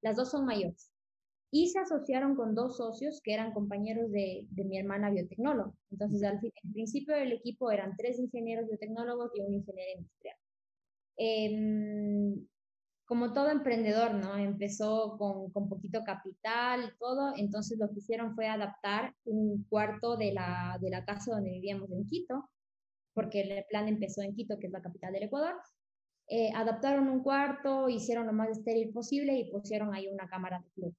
Las 0.00 0.16
dos 0.16 0.30
son 0.30 0.46
mayores. 0.46 0.90
Y 1.50 1.68
se 1.68 1.80
asociaron 1.80 2.34
con 2.34 2.54
dos 2.54 2.76
socios 2.78 3.20
que 3.22 3.34
eran 3.34 3.52
compañeros 3.52 4.10
de, 4.10 4.46
de 4.50 4.64
mi 4.64 4.78
hermana 4.78 5.10
biotecnóloga. 5.10 5.72
Entonces, 5.90 6.22
al, 6.22 6.40
fin, 6.40 6.52
principio 6.72 7.14
del 7.14 7.32
equipo 7.32 7.70
eran 7.70 7.94
tres 7.96 8.18
ingenieros 8.18 8.68
biotecnólogos 8.68 9.32
y 9.34 9.40
un 9.42 9.54
ingeniero 9.54 9.98
industrial. 9.98 10.36
Eh, 11.18 12.46
como 13.06 13.32
todo 13.32 13.50
emprendedor, 13.50 14.14
¿no? 14.14 14.36
Empezó 14.36 15.16
con, 15.16 15.50
con, 15.52 15.68
poquito 15.68 16.02
capital 16.04 16.94
todo, 16.98 17.32
entonces 17.36 17.78
lo 17.78 17.88
que 17.88 18.00
hicieron 18.00 18.34
fue 18.34 18.48
adaptar 18.48 19.14
un 19.24 19.64
cuarto 19.68 20.16
de 20.16 20.32
la, 20.32 20.76
de 20.80 20.90
la 20.90 21.04
casa 21.04 21.32
donde 21.32 21.52
vivíamos 21.52 21.90
en 21.92 22.04
Quito, 22.06 22.50
porque 23.14 23.42
el 23.42 23.64
plan 23.70 23.86
empezó 23.86 24.22
en 24.22 24.34
Quito, 24.34 24.58
que 24.58 24.66
es 24.66 24.72
la 24.72 24.82
capital 24.82 25.12
del 25.12 25.22
Ecuador. 25.22 25.54
Eh, 26.28 26.50
adaptaron 26.52 27.08
un 27.08 27.22
cuarto, 27.22 27.88
hicieron 27.88 28.26
lo 28.26 28.32
más 28.32 28.50
estéril 28.50 28.92
posible 28.92 29.38
y 29.38 29.50
pusieron 29.52 29.94
ahí 29.94 30.08
una 30.08 30.28
cámara 30.28 30.58
de 30.58 30.70
flujo. 30.70 30.96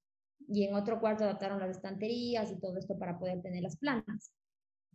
Y 0.48 0.64
en 0.64 0.74
otro 0.74 1.00
cuarto 1.00 1.24
adaptaron 1.24 1.60
las 1.60 1.76
estanterías 1.76 2.50
y 2.50 2.58
todo 2.58 2.78
esto 2.78 2.98
para 2.98 3.18
poder 3.18 3.42
tener 3.42 3.62
las 3.62 3.76
plantas. 3.76 4.32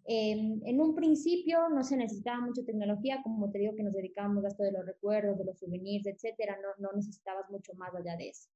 Em, 0.06 0.62
en 0.66 0.82
un 0.82 0.96
principio 0.96 1.70
no 1.70 1.84
se 1.84 1.96
necesitaba 1.96 2.42
mucha 2.42 2.64
tecnología, 2.66 3.22
como 3.24 3.50
te 3.50 3.60
digo 3.60 3.76
que 3.76 3.84
nos 3.84 3.94
dedicábamos 3.94 4.44
a 4.44 4.50
esto 4.50 4.64
de 4.64 4.74
los 4.74 4.86
recuerdos, 4.86 5.38
de 5.38 5.46
los 5.46 5.60
souvenirs, 5.60 6.06
etcétera, 6.08 6.58
no, 6.62 6.70
no 6.78 6.94
necesitabas 6.94 7.50
mucho 7.50 7.74
más 7.76 7.96
allá 7.96 8.18
de 8.18 8.30
eso. 8.30 8.50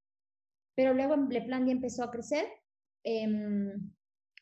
Pero 0.75 0.93
luego 0.93 1.15
el 1.15 1.45
plan 1.45 1.65
ya 1.65 1.71
empezó 1.71 2.03
a 2.03 2.11
crecer. 2.11 2.45
Em, 3.03 3.91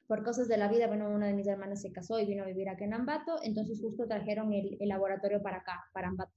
por 0.07 0.23
cosas 0.23 0.47
de 0.47 0.57
la 0.57 0.67
vida, 0.67 0.87
bueno, 0.87 1.09
una 1.09 1.27
de 1.27 1.33
mis 1.33 1.47
hermanas 1.47 1.81
se 1.81 1.91
casó 1.91 2.19
y 2.19 2.25
vino 2.25 2.43
a 2.43 2.47
vivir 2.47 2.69
aquí 2.69 2.83
en 2.83 2.93
Ambato, 2.93 3.37
entonces 3.43 3.81
justo 3.81 4.07
trajeron 4.07 4.53
el, 4.53 4.77
el 4.79 4.89
laboratorio 4.89 5.41
para 5.41 5.57
acá, 5.57 5.83
para 5.93 6.09
Ambato. 6.09 6.33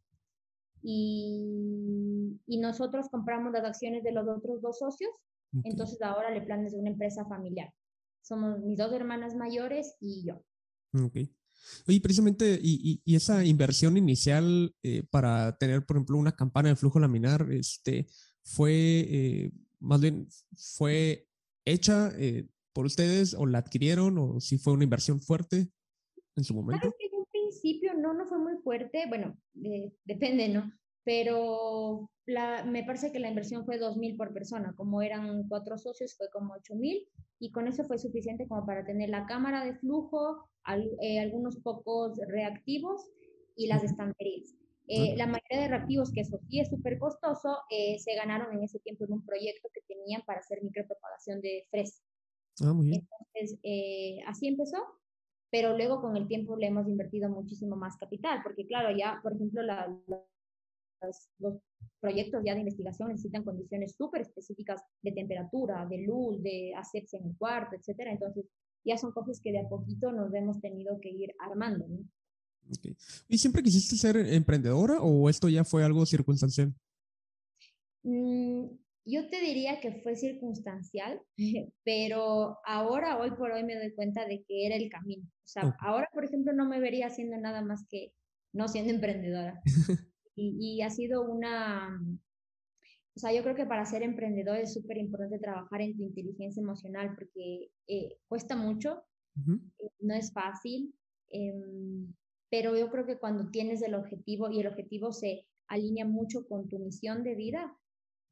Y, 0.82 2.40
y, 2.46 2.58
nosotros 2.58 3.08
compramos 3.10 3.52
las 3.52 3.64
acciones 3.64 4.04
de 4.04 4.12
los 4.12 4.28
otros 4.28 4.62
dos 4.62 4.78
socios, 4.78 5.10
entonces 5.64 6.00
ahora 6.02 6.28
plan 6.44 6.64
es 6.64 6.72
una 6.74 6.90
empresa 6.90 7.24
familiar. 7.26 7.72
Somos 8.22 8.60
mis 8.60 8.78
dos 8.78 8.92
hermanas 8.92 9.34
mayores 9.34 9.96
y 10.00 10.24
yo. 10.24 10.42
Ok. 10.94 11.18
Oye, 11.86 12.00
precisamente, 12.00 12.58
y, 12.62 13.00
y, 13.04 13.14
esa 13.14 13.44
inversión 13.44 13.96
inicial 13.96 14.74
eh, 14.82 15.02
para 15.10 15.56
tener, 15.58 15.84
por 15.84 15.96
ejemplo, 15.96 16.16
una 16.16 16.34
campana 16.34 16.70
de 16.70 16.76
flujo 16.76 16.98
laminar, 16.98 17.46
este, 17.50 18.06
fue, 18.42 18.72
eh, 18.72 19.52
más 19.80 20.00
bien, 20.00 20.28
fue 20.56 21.28
hecha 21.64 22.10
eh, 22.16 22.48
por 22.72 22.86
ustedes 22.86 23.34
o 23.34 23.46
la 23.46 23.58
adquirieron 23.58 24.16
o 24.18 24.40
si 24.40 24.58
fue 24.58 24.72
una 24.72 24.84
inversión 24.84 25.20
fuerte 25.20 25.70
en 26.36 26.44
su 26.44 26.54
momento? 26.54 26.86
En 26.98 27.14
un 27.14 27.26
principio 27.30 27.94
no, 27.94 28.14
no 28.14 28.26
fue 28.26 28.38
muy 28.38 28.56
fuerte, 28.62 29.04
bueno, 29.08 29.38
depende, 30.04 30.48
¿no? 30.48 30.72
Pero 31.04 32.10
la, 32.28 32.62
me 32.62 32.84
parece 32.84 33.10
que 33.10 33.18
la 33.18 33.30
inversión 33.30 33.64
fue 33.64 33.78
2.000 33.78 34.14
por 34.16 34.34
persona, 34.34 34.74
como 34.76 35.00
eran 35.00 35.48
cuatro 35.48 35.78
socios 35.78 36.14
fue 36.14 36.28
como 36.30 36.52
8.000 36.54 37.08
y 37.40 37.50
con 37.50 37.66
eso 37.66 37.84
fue 37.84 37.96
suficiente 37.96 38.46
como 38.46 38.66
para 38.66 38.84
tener 38.84 39.08
la 39.08 39.24
cámara 39.24 39.64
de 39.64 39.74
flujo, 39.76 40.46
eh, 41.00 41.20
algunos 41.20 41.56
pocos 41.56 42.18
reactivos 42.28 43.10
y 43.56 43.66
las 43.66 43.82
estanterías. 43.82 44.54
Eh, 44.88 45.16
la 45.16 45.26
mayoría 45.26 45.62
de 45.62 45.68
reactivos, 45.68 46.12
que 46.12 46.20
eso 46.20 46.38
sí 46.50 46.60
es 46.60 46.68
súper 46.68 46.98
costoso, 46.98 47.60
eh, 47.70 47.98
se 47.98 48.14
ganaron 48.14 48.54
en 48.54 48.62
ese 48.62 48.78
tiempo 48.80 49.04
en 49.06 49.14
un 49.14 49.24
proyecto 49.24 49.70
que 49.72 49.80
tenían 49.88 50.20
para 50.26 50.40
hacer 50.40 50.62
micropropagación 50.62 51.40
de 51.40 51.66
fresa. 51.70 52.02
Ah, 52.60 52.74
muy 52.74 52.90
bien. 52.90 53.08
Entonces, 53.34 53.58
así 54.26 54.48
empezó, 54.48 54.84
pero 55.50 55.74
luego 55.78 56.02
con 56.02 56.14
el 56.18 56.28
tiempo 56.28 56.56
le 56.58 56.66
hemos 56.66 56.86
invertido 56.88 57.30
muchísimo 57.30 57.74
más 57.74 57.96
capital, 57.96 58.40
porque 58.42 58.66
claro, 58.66 58.94
ya, 58.94 59.18
por 59.22 59.32
ejemplo, 59.32 59.62
la, 59.62 59.98
los 61.38 61.58
proyectos 62.00 62.42
ya 62.44 62.54
de 62.54 62.60
investigación 62.60 63.08
necesitan 63.08 63.44
condiciones 63.44 63.94
súper 63.96 64.22
específicas 64.22 64.82
de 65.02 65.12
temperatura, 65.12 65.86
de 65.86 65.98
luz, 65.98 66.42
de 66.42 66.72
asepsia 66.76 67.18
en 67.18 67.26
el 67.26 67.36
cuarto, 67.36 67.76
etcétera. 67.76 68.12
Entonces, 68.12 68.46
ya 68.84 68.96
son 68.96 69.12
cosas 69.12 69.40
que 69.42 69.52
de 69.52 69.60
a 69.60 69.68
poquito 69.68 70.12
nos 70.12 70.32
hemos 70.34 70.60
tenido 70.60 70.98
que 71.00 71.10
ir 71.10 71.34
armando. 71.38 71.86
¿no? 71.88 71.98
¿Y 73.28 73.38
siempre 73.38 73.62
quisiste 73.62 73.96
ser 73.96 74.16
emprendedora 74.16 75.00
o 75.00 75.28
esto 75.28 75.48
ya 75.48 75.64
fue 75.64 75.84
algo 75.84 76.04
circunstancial? 76.06 76.74
Mm, 78.02 78.66
yo 79.04 79.28
te 79.28 79.40
diría 79.40 79.80
que 79.80 80.00
fue 80.02 80.16
circunstancial, 80.16 81.20
pero 81.84 82.58
ahora, 82.64 83.18
hoy 83.18 83.30
por 83.32 83.52
hoy, 83.52 83.64
me 83.64 83.76
doy 83.76 83.94
cuenta 83.94 84.26
de 84.26 84.44
que 84.44 84.66
era 84.66 84.76
el 84.76 84.88
camino. 84.90 85.24
O 85.24 85.46
sea, 85.46 85.76
ahora, 85.80 86.08
por 86.12 86.24
ejemplo, 86.24 86.52
no 86.52 86.68
me 86.68 86.80
vería 86.80 87.06
haciendo 87.06 87.38
nada 87.38 87.62
más 87.62 87.86
que 87.88 88.12
no 88.52 88.68
siendo 88.68 88.92
emprendedora. 88.94 89.60
y, 90.38 90.56
y 90.78 90.82
ha 90.82 90.90
sido 90.90 91.22
una, 91.22 92.00
o 93.18 93.20
sea, 93.20 93.32
yo 93.32 93.42
creo 93.42 93.56
que 93.56 93.66
para 93.66 93.84
ser 93.84 94.04
emprendedor 94.04 94.58
es 94.58 94.72
súper 94.72 94.96
importante 94.96 95.40
trabajar 95.40 95.80
en 95.80 95.96
tu 95.96 96.04
inteligencia 96.04 96.60
emocional 96.60 97.16
porque 97.16 97.72
eh, 97.88 98.16
cuesta 98.28 98.54
mucho, 98.54 99.02
eh, 99.36 99.90
no 99.98 100.14
es 100.14 100.32
fácil, 100.32 100.94
em, 101.30 102.14
pero 102.48 102.76
yo 102.76 102.88
creo 102.90 103.06
que 103.06 103.18
cuando 103.18 103.50
tienes 103.50 103.82
el 103.82 103.96
objetivo 103.96 104.50
y 104.50 104.60
el 104.60 104.68
objetivo 104.68 105.10
se 105.10 105.46
alinea 105.66 106.04
mucho 106.04 106.46
con 106.46 106.68
tu 106.68 106.78
misión 106.78 107.24
de 107.24 107.34
vida, 107.34 107.76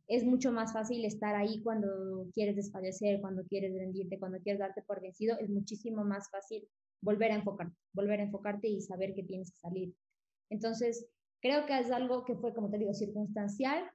es 0.06 0.24
mucho 0.24 0.52
más 0.52 0.72
fácil 0.72 1.04
estar 1.04 1.34
ahí 1.34 1.60
cuando 1.64 2.28
quieres 2.32 2.54
desfallecer, 2.54 3.20
cuando 3.20 3.44
quieres 3.44 3.74
rendirte, 3.74 4.20
cuando 4.20 4.38
quieres 4.38 4.60
darte 4.60 4.82
por 4.82 5.02
vencido, 5.02 5.36
es 5.40 5.50
muchísimo 5.50 6.04
más 6.04 6.30
fácil 6.30 6.68
volver 7.00 7.32
a 7.32 7.36
enfocarte, 7.36 7.74
volver 7.92 8.20
a 8.20 8.22
enfocarte 8.22 8.68
y 8.68 8.80
saber 8.82 9.14
que 9.14 9.24
tienes 9.24 9.50
que 9.50 9.58
salir. 9.58 9.94
Entonces, 10.48 11.08
creo 11.40 11.66
que 11.66 11.78
es 11.78 11.90
algo 11.90 12.24
que 12.24 12.36
fue, 12.36 12.54
como 12.54 12.70
te 12.70 12.78
digo, 12.78 12.94
circunstancial, 12.94 13.90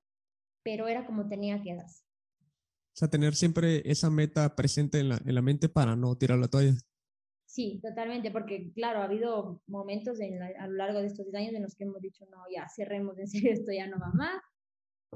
pero 0.63 0.87
era 0.87 1.05
como 1.05 1.27
tenía 1.27 1.61
que 1.61 1.75
darse. 1.75 2.03
O 2.93 2.97
sea, 2.97 3.09
tener 3.09 3.35
siempre 3.35 3.81
esa 3.89 4.09
meta 4.09 4.55
presente 4.55 4.99
en 4.99 5.09
la, 5.09 5.21
en 5.25 5.35
la 5.35 5.41
mente 5.41 5.69
para 5.69 5.95
no 5.95 6.15
tirar 6.17 6.37
la 6.39 6.47
toalla. 6.47 6.73
Sí, 7.45 7.81
totalmente, 7.83 8.31
porque 8.31 8.71
claro, 8.73 8.99
ha 8.99 9.05
habido 9.05 9.61
momentos 9.67 10.21
en 10.21 10.41
a 10.41 10.67
lo 10.67 10.73
largo 10.73 10.99
de 10.99 11.07
estos 11.07 11.33
años 11.33 11.53
en 11.53 11.63
los 11.63 11.75
que 11.75 11.83
hemos 11.83 12.01
dicho, 12.01 12.25
no, 12.31 12.37
ya 12.53 12.67
cerremos, 12.69 13.17
en 13.19 13.27
serio, 13.27 13.51
esto 13.53 13.71
ya 13.71 13.87
no 13.87 13.99
va 13.99 14.11
más. 14.13 14.41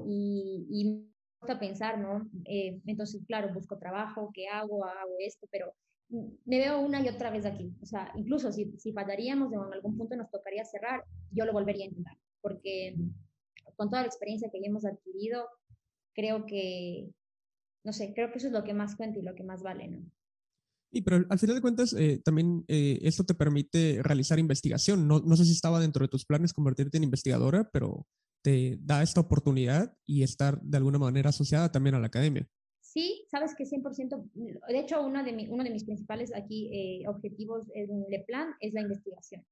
Y, 0.06 0.66
y 0.70 0.84
me 0.84 1.10
gusta 1.40 1.58
pensar, 1.58 1.98
¿no? 1.98 2.28
Eh, 2.44 2.80
entonces, 2.86 3.22
claro, 3.26 3.54
busco 3.54 3.78
trabajo, 3.78 4.30
¿qué 4.34 4.48
hago? 4.48 4.84
Hago 4.84 5.16
esto, 5.20 5.46
pero 5.50 5.72
me 6.08 6.58
veo 6.58 6.80
una 6.80 7.00
y 7.02 7.08
otra 7.08 7.30
vez 7.30 7.44
aquí. 7.46 7.74
O 7.82 7.86
sea, 7.86 8.12
incluso 8.16 8.52
si, 8.52 8.72
si 8.78 8.92
fallaríamos 8.92 9.52
en 9.52 9.60
algún 9.60 9.96
punto 9.96 10.16
nos 10.16 10.30
tocaría 10.30 10.64
cerrar, 10.64 11.04
yo 11.30 11.44
lo 11.44 11.52
volvería 11.52 11.84
a 11.84 11.88
intentar, 11.88 12.16
porque 12.40 12.96
con 13.76 13.90
toda 13.90 14.02
la 14.02 14.08
experiencia 14.08 14.50
que 14.50 14.60
hemos 14.62 14.84
adquirido, 14.84 15.46
creo 16.14 16.46
que, 16.46 17.10
no 17.84 17.92
sé, 17.92 18.12
creo 18.14 18.30
que 18.30 18.38
eso 18.38 18.46
es 18.46 18.52
lo 18.52 18.64
que 18.64 18.74
más 18.74 18.96
cuenta 18.96 19.18
y 19.18 19.22
lo 19.22 19.34
que 19.34 19.44
más 19.44 19.62
vale, 19.62 19.88
¿no? 19.88 20.10
Y 20.92 21.02
pero 21.02 21.26
al 21.28 21.38
final 21.38 21.56
de 21.56 21.62
cuentas, 21.62 21.92
eh, 21.92 22.22
también 22.24 22.64
eh, 22.68 23.00
esto 23.02 23.24
te 23.24 23.34
permite 23.34 24.00
realizar 24.02 24.38
investigación. 24.38 25.06
No, 25.06 25.18
no 25.18 25.36
sé 25.36 25.44
si 25.44 25.52
estaba 25.52 25.80
dentro 25.80 26.04
de 26.04 26.08
tus 26.08 26.24
planes 26.24 26.54
convertirte 26.54 26.96
en 26.96 27.04
investigadora, 27.04 27.68
pero 27.70 28.06
te 28.42 28.78
da 28.80 29.02
esta 29.02 29.20
oportunidad 29.20 29.96
y 30.06 30.22
estar 30.22 30.60
de 30.62 30.76
alguna 30.76 30.98
manera 30.98 31.30
asociada 31.30 31.72
también 31.72 31.96
a 31.96 31.98
la 31.98 32.06
academia. 32.06 32.48
Sí, 32.96 33.26
sabes 33.30 33.54
que 33.54 33.66
100%, 33.66 34.30
de 34.32 34.78
hecho, 34.78 35.04
uno 35.04 35.22
de, 35.22 35.30
mi, 35.30 35.46
uno 35.48 35.62
de 35.62 35.68
mis 35.68 35.84
principales 35.84 36.34
aquí 36.34 36.70
eh, 36.72 37.06
objetivos 37.06 37.70
en 37.74 38.06
el 38.10 38.24
plan 38.24 38.54
es 38.58 38.72
la 38.72 38.80
investigación. 38.80 39.44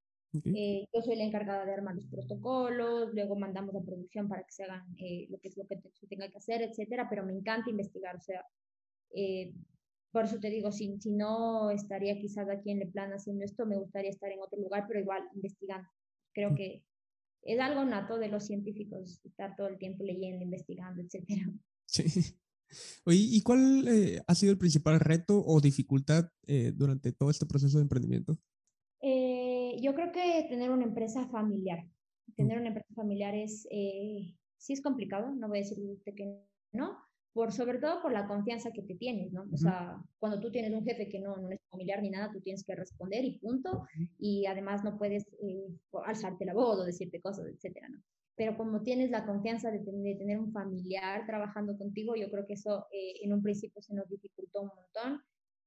Eh, 0.47 0.89
yo 0.91 1.03
soy 1.03 1.17
la 1.17 1.25
encargada 1.25 1.67
de 1.67 1.75
armar 1.75 1.95
los 1.95 2.07
protocolos, 2.07 3.13
luego 3.13 3.37
mandamos 3.37 3.77
a 3.77 3.83
producción 3.83 4.29
para 4.29 4.45
que 4.45 4.51
se 4.51 4.65
hagan 4.65 4.87
eh, 4.99 5.27
lo 5.29 5.39
que 5.41 5.49
es 5.49 5.59
lo 5.59 5.67
que 5.67 5.79
se 5.93 6.07
tenga 6.07 6.27
que 6.31 6.39
hacer, 6.39 6.63
etcétera, 6.63 7.07
pero 7.11 7.23
me 7.23 7.35
encanta 7.35 7.69
investigar, 7.69 8.17
o 8.17 8.21
sea, 8.23 8.43
por 10.11 10.25
eso 10.25 10.41
te 10.41 10.49
digo, 10.49 10.73
si, 10.73 10.99
si 10.99 11.11
no 11.11 11.71
estaría 11.71 12.19
quizás 12.19 12.49
aquí 12.49 12.71
en 12.71 12.81
el 12.81 12.89
plan 12.93 13.13
haciendo 13.13 13.45
esto, 13.45 13.67
me 13.67 13.77
gustaría 13.77 14.09
estar 14.09 14.33
en 14.33 14.41
otro 14.41 14.59
lugar, 14.59 14.87
pero 14.89 15.01
igual 15.01 15.23
investigando. 15.35 15.87
Creo 16.33 16.55
que 16.55 16.83
es 17.43 17.61
algo 17.61 17.85
nato 17.85 18.17
de 18.17 18.29
los 18.29 18.47
científicos, 18.47 19.21
estar 19.23 19.55
todo 19.55 19.67
el 19.67 19.77
tiempo 19.77 20.03
leyendo, 20.03 20.43
investigando, 20.43 21.03
etcétera. 21.03 21.53
Sí. 21.85 22.39
Oye, 23.05 23.19
¿y 23.19 23.43
cuál 23.43 23.87
eh, 23.89 24.23
ha 24.27 24.35
sido 24.35 24.53
el 24.53 24.59
principal 24.59 25.01
reto 25.01 25.43
o 25.45 25.61
dificultad 25.61 26.29
eh, 26.47 26.73
durante 26.75 27.13
todo 27.13 27.31
este 27.31 27.47
proceso 27.47 27.79
de 27.79 27.83
emprendimiento? 27.83 28.39
Eh, 29.01 29.77
yo 29.81 29.95
creo 29.95 30.13
que 30.13 30.47
tener 30.49 30.71
una 30.71 30.85
empresa 30.85 31.27
familiar. 31.29 31.87
Tener 32.37 32.59
una 32.59 32.69
empresa 32.69 32.95
familiar 32.95 33.35
es, 33.35 33.69
sí 34.57 34.73
es 34.73 34.81
complicado, 34.81 35.35
no 35.35 35.49
voy 35.49 35.59
a 35.59 35.61
decirte 35.61 36.15
que 36.15 36.43
no, 36.73 36.97
por 37.35 37.53
sobre 37.53 37.79
todo 37.79 38.01
por 38.01 38.13
la 38.13 38.27
confianza 38.27 38.71
que 38.73 38.83
te 38.83 38.95
tienes, 38.95 39.31
¿no? 39.31 39.45
O 39.53 39.57
sea, 39.59 40.03
cuando 40.19 40.41
tú 40.41 40.51
tienes 40.51 40.73
un 40.73 40.85
jefe 40.85 41.09
que 41.09 41.21
no, 41.21 41.37
no 41.37 41.51
es 41.51 41.61
familiar 41.71 42.01
ni 42.01 42.09
nada, 42.11 42.33
tú 42.33 42.41
tienes 42.41 42.65
que 42.65 42.75
responder 42.75 43.25
y 43.25 43.39
punto, 43.39 43.87
y 44.19 44.47
además 44.47 44.83
no 44.83 44.97
puedes 44.97 45.27
alzarte 46.07 46.47
la 46.47 46.55
voz 46.55 46.81
o 46.81 46.85
decirte 46.85 47.21
cosas, 47.21 47.47
etcétera, 47.47 47.89
¿no? 47.91 48.03
Pero 48.37 48.57
como 48.57 48.83
tienes 48.83 49.11
la 49.11 49.25
confianza 49.25 49.71
de, 49.71 49.79
tener 49.81 50.39
un 50.39 50.53
familiar 50.53 51.25
trabajando 51.27 51.77
contigo, 51.77 52.17
yo 52.17 52.31
creo 52.31 52.47
que 52.47 52.55
eso 52.55 52.87
eh, 52.93 53.15
en 53.23 53.33
un 53.33 53.43
principio 53.43 53.81
se 53.81 53.95
nos 53.95 54.09
dificultó 54.09 54.63
un 54.63 54.71
montón. 54.75 55.23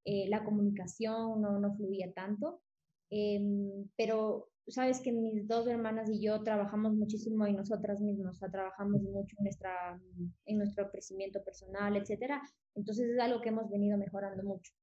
Eh, 0.06 0.28
la 0.30 0.44
comunicación 0.44 1.42
no, 1.42 1.60
no 1.60 1.76
fluía 1.76 2.12
tanto, 2.14 2.62
em, 3.10 3.88
pero 3.98 4.50
sabes 4.68 5.00
que 5.02 5.12
mis 5.12 5.48
dos 5.48 5.68
hermanas 5.68 6.10
y 6.10 6.22
yo 6.22 6.44
trabajamos 6.44 6.94
muchísimo 6.94 7.46
en 7.46 7.56
nosotras 7.56 8.02
mismas, 8.02 8.36
o 8.36 8.40
sea, 8.40 8.50
trabajamos 8.50 9.02
mucho 9.02 9.36
en, 9.40 9.46
nuestra, 9.46 10.02
en 10.46 10.58
nuestro 10.58 10.90
crecimiento 10.92 11.44
personal, 11.44 11.96
etcétera. 11.96 12.42
Entonces 12.76 13.10
es 13.10 13.20
algo 13.20 13.42
que 13.42 13.50
hemos 13.50 13.70
venido 13.70 13.98
mejorando 13.98 14.44
mucho. 14.44 14.74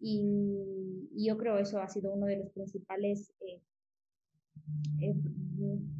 Y, 0.00 1.08
y 1.14 1.28
yo 1.28 1.36
creo 1.38 1.58
eso 1.58 1.80
ha 1.80 1.88
sido 1.88 2.12
uno 2.12 2.26
de 2.26 2.38
los 2.38 2.50
principales 2.50 3.32
eh, 3.40 3.62
eh, 5.00 5.14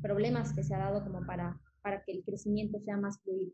problemas 0.01 0.53
que 0.53 0.63
se 0.63 0.75
ha 0.75 0.79
dado 0.79 1.03
como 1.05 1.25
para, 1.27 1.61
para 1.83 2.03
que 2.05 2.13
el 2.13 2.25
crecimiento 2.25 2.81
sea 2.81 2.97
más 2.97 3.21
fluido. 3.23 3.53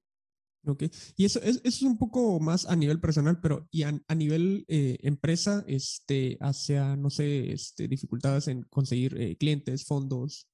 Ok, 0.66 0.84
y 1.16 1.24
eso, 1.24 1.40
eso 1.40 1.60
es 1.62 1.82
un 1.82 1.98
poco 1.98 2.40
más 2.40 2.66
a 2.66 2.74
nivel 2.74 3.00
personal, 3.00 3.40
pero 3.40 3.68
y 3.70 3.84
a, 3.84 3.92
nivel 4.14 4.64
eh, 4.68 4.98
empresa, 5.02 5.64
este, 5.66 6.36
hacia, 6.40 6.96
no 6.96 7.10
sé, 7.10 7.52
este, 7.52 7.86
dificultades 7.86 8.48
en 8.48 8.62
conseguir 8.64 9.16
eh, 9.18 9.36
clientes, 9.36 9.86
fondos. 9.86 10.48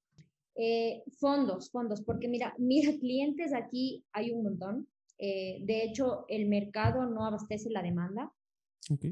fondos, 1.19 1.71
fondos, 1.71 2.01
porque 2.01 2.27
mira, 2.27 2.53
mira, 2.59 2.91
clientes 2.99 3.51
aquí 3.53 4.05
hay 4.13 4.31
un 4.31 4.43
montón. 4.43 4.87
de 5.17 5.83
hecho, 5.83 6.25
el 6.29 6.47
mercado 6.47 7.05
no 7.07 7.25
abastece 7.25 7.69
la 7.71 7.81
demanda. 7.81 8.31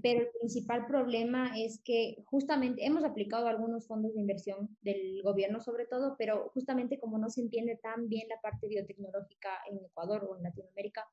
Pero 0.02 0.22
el 0.22 0.28
principal 0.40 0.86
problema 0.86 1.60
es 1.60 1.82
que 1.84 2.24
justamente 2.26 2.86
hemos 2.86 3.04
aplicado 3.04 3.48
algunos 3.48 3.88
fondos 3.88 4.14
de 4.14 4.22
inversión 4.22 4.78
del 4.82 5.22
gobierno 5.24 5.60
sobre 5.62 5.86
todo, 5.86 6.16
pero 6.18 6.50
justamente 6.54 7.00
como 7.00 7.18
no 7.18 7.30
se 7.30 7.42
entiende 7.42 7.80
tan 7.82 8.08
bien 8.08 8.28
la 8.30 8.40
parte 8.40 8.68
biotecnológica 8.68 9.50
en 9.70 9.84
Ecuador 9.84 10.28
o 10.30 10.38
en 10.38 10.44
Latinoamérica, 10.44 11.08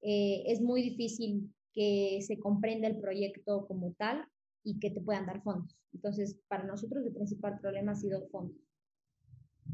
eh, 0.00 0.44
es 0.46 0.60
muy 0.62 0.82
difícil 0.82 1.52
que 1.74 2.20
se 2.22 2.38
comprenda 2.38 2.88
el 2.88 2.98
proyecto 2.98 3.66
como 3.66 3.92
tal 3.92 4.26
y 4.64 4.78
que 4.78 4.90
te 4.90 5.02
puedan 5.02 5.26
dar 5.26 5.42
fondos. 5.42 5.76
Entonces, 5.92 6.38
para 6.48 6.64
nosotros 6.64 7.04
el 7.04 7.12
principal 7.12 7.58
problema 7.60 7.92
ha 7.92 7.96
sido 7.96 8.26
fondos. 8.28 8.56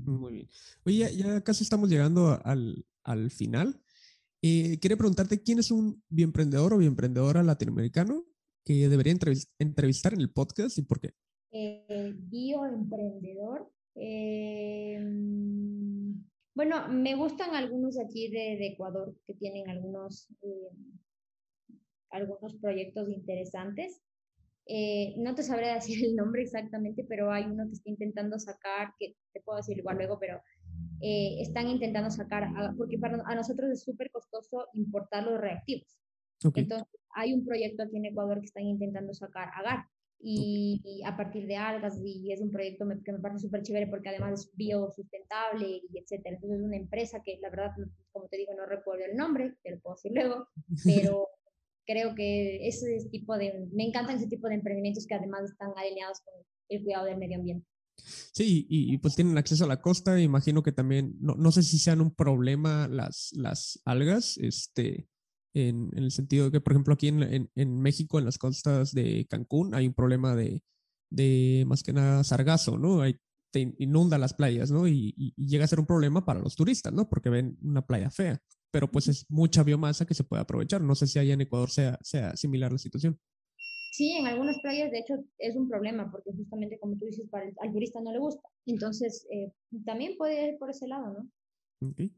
Muy 0.04 0.32
bien. 0.32 0.48
Oye, 0.84 1.16
ya, 1.16 1.40
casi 1.42 1.62
estamos 1.62 1.88
llegando 1.88 2.38
al, 2.44 2.84
al 3.04 3.30
final. 3.30 3.80
Eh, 4.46 4.78
quería 4.78 4.98
preguntarte, 4.98 5.42
¿quién 5.42 5.58
es 5.58 5.70
un 5.70 6.02
bioemprendedor 6.10 6.74
o 6.74 6.76
bioemprendedora 6.76 7.42
latinoamericano 7.42 8.26
que 8.62 8.90
debería 8.90 9.14
entrevistar 9.58 10.12
en 10.12 10.20
el 10.20 10.30
podcast 10.30 10.76
y 10.76 10.82
por 10.82 11.00
qué? 11.00 11.14
Eh, 11.50 12.12
bioemprendedor. 12.14 13.72
Eh, 13.94 15.00
bueno, 16.54 16.88
me 16.90 17.14
gustan 17.14 17.54
algunos 17.54 17.98
aquí 17.98 18.28
de, 18.28 18.66
Ecuador 18.66 19.16
que 19.26 19.32
tienen 19.32 19.70
algunos, 19.70 20.28
algunos 22.10 22.54
proyectos 22.56 23.08
interesantes. 23.08 24.02
no 25.16 25.34
te 25.34 25.42
sabré 25.42 25.68
decir 25.72 26.04
el 26.04 26.16
nombre 26.16 26.42
exactamente, 26.42 27.06
pero 27.08 27.32
hay 27.32 27.44
uno 27.44 27.64
que 27.66 27.76
está 27.76 27.88
intentando 27.88 28.38
sacar, 28.38 28.92
que 28.98 29.16
te 29.32 29.40
puedo 29.40 29.56
decir 29.56 29.78
igual 29.78 29.96
luego, 29.96 30.18
pero 30.20 30.42
eh, 31.06 31.42
están 31.42 31.68
intentando 31.68 32.10
sacar, 32.10 32.48
porque 32.78 32.96
para 32.96 33.22
a 33.26 33.34
nosotros 33.34 33.70
es 33.70 33.82
súper 33.82 34.10
costoso 34.10 34.68
importar 34.72 35.22
los 35.24 35.38
reactivos. 35.38 35.98
Entonces, 36.54 36.88
hay 37.14 37.34
un 37.34 37.44
proyecto 37.44 37.82
aquí 37.82 37.98
en 37.98 38.06
Ecuador 38.06 38.40
que 38.40 38.46
están 38.46 38.64
intentando 38.64 39.12
sacar 39.12 39.50
agar 39.54 39.84
y, 40.18 41.02
a 41.04 41.14
partir 41.14 41.46
de 41.46 41.56
algas 41.56 42.00
y 42.02 42.32
es 42.32 42.40
un 42.40 42.50
proyecto 42.50 42.86
que 43.04 43.12
me 43.12 43.18
parece 43.18 43.40
súper 43.40 43.60
chévere 43.60 43.86
porque 43.88 44.08
además 44.08 44.32
es 44.40 44.56
biosustentable 44.56 45.82
y 45.90 45.98
etcétera. 45.98 46.36
Entonces, 46.36 46.60
es 46.60 46.64
una 46.64 46.76
empresa 46.76 47.22
que 47.22 47.38
la 47.42 47.50
verdad, 47.50 47.72
como 48.10 48.26
te 48.28 48.38
digo, 48.38 48.54
no 48.54 48.64
recuerdo 48.64 49.04
el 49.04 49.14
nombre, 49.14 49.56
te 49.62 49.72
lo 49.72 49.80
puedo 49.80 49.96
decir 49.96 50.12
luego, 50.14 50.48
pero 50.84 51.28
creo 51.86 52.14
que 52.14 52.66
ese 52.66 52.96
tipo 53.10 53.36
de, 53.36 53.68
me 53.74 53.84
encantan 53.84 54.16
ese 54.16 54.28
tipo 54.28 54.48
de 54.48 54.54
emprendimientos 54.54 55.06
que 55.06 55.16
además 55.16 55.50
están 55.50 55.72
alineados 55.76 56.22
con 56.22 56.32
el 56.70 56.82
cuidado 56.82 57.04
del 57.04 57.18
medio 57.18 57.36
ambiente. 57.36 57.73
Sí, 57.96 58.66
y, 58.68 58.98
pues 58.98 59.14
tienen 59.14 59.38
acceso 59.38 59.64
a 59.64 59.68
la 59.68 59.80
costa, 59.80 60.20
imagino 60.20 60.62
que 60.62 60.72
también, 60.72 61.16
no, 61.20 61.34
no 61.36 61.52
sé 61.52 61.62
si 61.62 61.78
sean 61.78 62.00
un 62.00 62.14
problema 62.14 62.88
las, 62.88 63.30
las 63.34 63.80
algas, 63.84 64.36
este, 64.38 65.08
en, 65.54 65.90
en 65.96 66.04
el 66.04 66.10
sentido 66.10 66.46
de 66.46 66.50
que, 66.50 66.60
por 66.60 66.72
ejemplo, 66.72 66.94
aquí 66.94 67.08
en, 67.08 67.50
en, 67.54 67.80
México, 67.80 68.18
en 68.18 68.24
las 68.24 68.38
costas 68.38 68.92
de 68.92 69.26
Cancún, 69.30 69.74
hay 69.74 69.86
un 69.86 69.94
problema 69.94 70.34
de, 70.34 70.62
de 71.10 71.64
más 71.66 71.82
que 71.82 71.92
nada 71.92 72.24
sargazo, 72.24 72.76
¿no? 72.76 73.00
Hay, 73.00 73.16
te 73.52 73.74
inunda 73.78 74.18
las 74.18 74.34
playas, 74.34 74.70
¿no? 74.72 74.88
Y, 74.88 75.14
y, 75.16 75.46
llega 75.46 75.64
a 75.64 75.68
ser 75.68 75.78
un 75.78 75.86
problema 75.86 76.24
para 76.24 76.40
los 76.40 76.56
turistas, 76.56 76.92
¿no? 76.92 77.08
Porque 77.08 77.30
ven 77.30 77.56
una 77.62 77.86
playa 77.86 78.10
fea, 78.10 78.40
pero 78.72 78.90
pues 78.90 79.06
es 79.06 79.26
mucha 79.28 79.62
biomasa 79.62 80.06
que 80.06 80.14
se 80.14 80.24
puede 80.24 80.42
aprovechar. 80.42 80.80
No 80.80 80.96
sé 80.96 81.06
si 81.06 81.20
allá 81.20 81.34
en 81.34 81.42
Ecuador 81.42 81.70
sea, 81.70 81.98
sea 82.02 82.36
similar 82.36 82.72
la 82.72 82.78
situación. 82.78 83.18
Sí, 83.94 84.10
en 84.10 84.26
algunas 84.26 84.58
playas 84.58 84.90
de 84.90 84.98
hecho 84.98 85.14
es 85.38 85.54
un 85.54 85.68
problema 85.68 86.10
porque 86.10 86.32
justamente 86.32 86.80
como 86.80 86.98
tú 86.98 87.04
dices, 87.04 87.28
para 87.30 87.46
el, 87.46 87.54
al 87.60 87.72
turista 87.72 88.00
no 88.00 88.10
le 88.10 88.18
gusta. 88.18 88.42
Entonces, 88.66 89.24
eh, 89.30 89.52
también 89.84 90.16
puede 90.18 90.48
ir 90.48 90.58
por 90.58 90.68
ese 90.68 90.88
lado, 90.88 91.12
¿no? 91.12 91.90
Okay. 91.90 92.12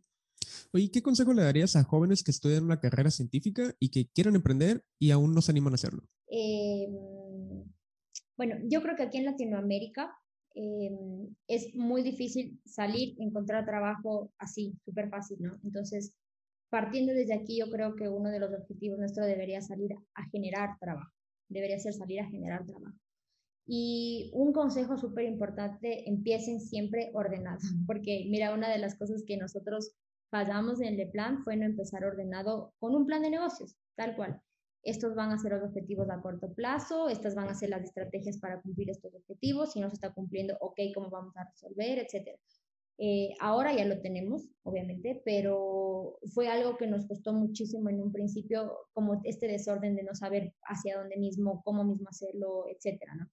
Oye, 0.73 0.91
¿qué 0.91 1.03
consejo 1.03 1.35
le 1.35 1.43
darías 1.43 1.77
a 1.77 1.85
jóvenes 1.85 2.25
que 2.25 2.31
estudian 2.31 2.65
una 2.65 2.81
carrera 2.81 3.11
científica 3.11 3.75
y 3.79 3.91
que 3.91 4.09
quieren 4.09 4.37
emprender 4.37 4.87
y 4.99 5.11
aún 5.11 5.35
no 5.35 5.43
se 5.43 5.53
animan 5.53 5.75
a 5.75 5.75
hacerlo? 5.75 6.09
Eh, 6.31 6.89
bueno, 8.39 8.57
yo 8.71 8.81
creo 8.81 8.97
que 8.97 9.03
aquí 9.03 9.19
en 9.19 9.27
Latinoamérica 9.27 10.17
eh, 10.55 10.97
es 11.47 11.75
muy 11.75 12.03
difícil 12.03 12.59
salir, 12.65 13.17
encontrar 13.19 13.67
trabajo 13.67 14.33
así, 14.39 14.73
súper 14.83 15.11
fácil, 15.11 15.37
¿no? 15.41 15.53
Entonces, 15.63 16.15
partiendo 16.71 17.13
desde 17.13 17.35
aquí, 17.35 17.59
yo 17.59 17.71
creo 17.71 17.95
que 17.97 18.09
uno 18.09 18.31
de 18.31 18.41
los 18.41 18.55
objetivos 18.55 18.99
nuestros 18.99 19.27
debería 19.27 19.61
salir 19.61 19.91
a 20.15 20.27
generar 20.31 20.79
trabajo, 20.81 21.13
debería 21.49 21.79
ser 21.79 21.93
salir 21.93 22.21
a 22.21 22.29
generar 22.29 22.65
trabajo. 22.65 22.97
Y 23.67 24.31
un 24.33 24.53
consejo 24.53 24.97
súper 24.97 25.25
importante, 25.25 26.09
empiecen 26.09 26.61
siempre 26.61 27.11
ordenados, 27.15 27.65
porque 27.87 28.27
mira, 28.29 28.55
una 28.55 28.71
de 28.71 28.79
las 28.79 28.97
cosas 28.97 29.25
que 29.27 29.37
nosotros 29.37 29.97
fallamos 30.31 30.81
en 30.81 31.01
el 31.01 31.11
plan 31.11 31.43
fue 31.43 31.57
no 31.57 31.65
empezar 31.65 32.05
ordenado 32.05 32.75
con 32.79 32.95
un 32.95 33.07
plan 33.07 33.23
de 33.23 33.31
negocios, 33.31 33.77
tal 33.97 34.15
cual. 34.15 34.41
Estos 34.83 35.17
van 35.17 35.33
a 35.33 35.39
ser 35.39 35.53
los 35.53 35.65
objetivos 35.65 36.09
a 36.11 36.21
corto 36.21 36.55
plazo, 36.55 37.09
estas 37.09 37.35
van 37.35 37.49
a 37.49 37.55
ser 37.55 37.71
las 37.71 37.83
estrategias 37.83 38.39
para 38.39 38.61
cumplir 38.61 38.89
estos 38.89 39.13
objetivos, 39.15 39.73
si 39.73 39.81
no 39.81 39.89
se 39.89 39.95
está 39.95 40.13
cumpliendo, 40.13 40.57
ok, 40.61 40.79
¿cómo 40.95 41.11
vamos 41.11 41.37
a 41.37 41.45
resolver, 41.45 41.99
etcétera? 41.99 42.39
Eh, 42.99 43.35
ahora 43.41 43.77
ya 43.77 43.85
lo 43.85 44.01
tenemos, 44.01 44.49
obviamente, 44.63 45.21
pero 45.25 46.19
fue 46.33 46.49
algo 46.49 46.79
que 46.79 46.87
nos 46.87 47.07
costó 47.07 47.35
muchísimo 47.35 47.91
en 47.91 48.01
un 48.01 48.11
principio, 48.11 48.73
como 48.95 49.21
este 49.25 49.49
desorden 49.49 49.97
de 49.97 50.03
no 50.03 50.15
saber 50.15 50.55
hacia 50.63 50.99
dónde 50.99 51.19
mismo, 51.19 51.63
cómo 51.63 51.85
mismo 51.85 52.09
hacerlo, 52.09 52.65
etcétera, 52.69 53.15
¿no? 53.17 53.27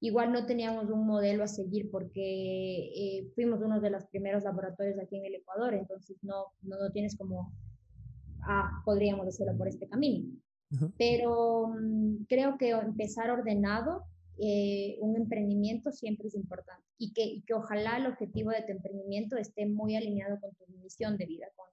Igual 0.00 0.32
no 0.32 0.44
teníamos 0.44 0.90
un 0.90 1.06
modelo 1.06 1.44
a 1.44 1.48
seguir 1.48 1.90
porque 1.90 2.20
eh, 2.20 3.30
fuimos 3.34 3.62
uno 3.62 3.80
de 3.80 3.88
los 3.88 4.04
primeros 4.06 4.44
laboratorios 4.44 4.98
aquí 4.98 5.16
en 5.16 5.24
el 5.24 5.36
Ecuador, 5.36 5.72
entonces 5.72 6.18
no, 6.22 6.52
no, 6.60 6.76
tienes 6.92 7.16
como, 7.16 7.50
ah, 8.42 8.82
podríamos 8.84 9.26
hacerlo 9.26 9.56
por 9.56 9.68
este 9.68 9.88
camino. 9.88 10.30
Pero 10.98 11.68
mm, 11.68 12.24
creo 12.28 12.58
que 12.58 12.70
empezar 12.70 13.30
ordenado, 13.30 14.04
eh, 14.38 14.96
un 15.00 15.16
emprendimiento 15.16 15.92
siempre 15.92 16.28
es 16.28 16.34
importante 16.34 16.84
y 16.98 17.12
que, 17.12 17.24
y 17.24 17.42
que 17.42 17.54
ojalá 17.54 17.96
el 17.96 18.06
objetivo 18.06 18.50
de 18.50 18.62
tu 18.62 18.72
emprendimiento 18.72 19.36
esté 19.36 19.66
muy 19.66 19.96
alineado 19.96 20.38
con 20.40 20.54
tu 20.54 20.66
misión 20.82 21.16
de 21.16 21.26
vida, 21.26 21.46
con 21.54 21.66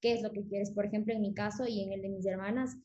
qué 0.00 0.12
es 0.12 0.22
lo 0.22 0.30
que 0.30 0.44
quieres. 0.44 0.70
Por 0.70 0.86
ejemplo, 0.86 1.12
en 1.12 1.20
mi 1.20 1.34
caso 1.34 1.66
y 1.66 1.82
en 1.82 1.92
el 1.92 2.02
de 2.02 2.08
mis 2.10 2.26
hermanas, 2.26 2.76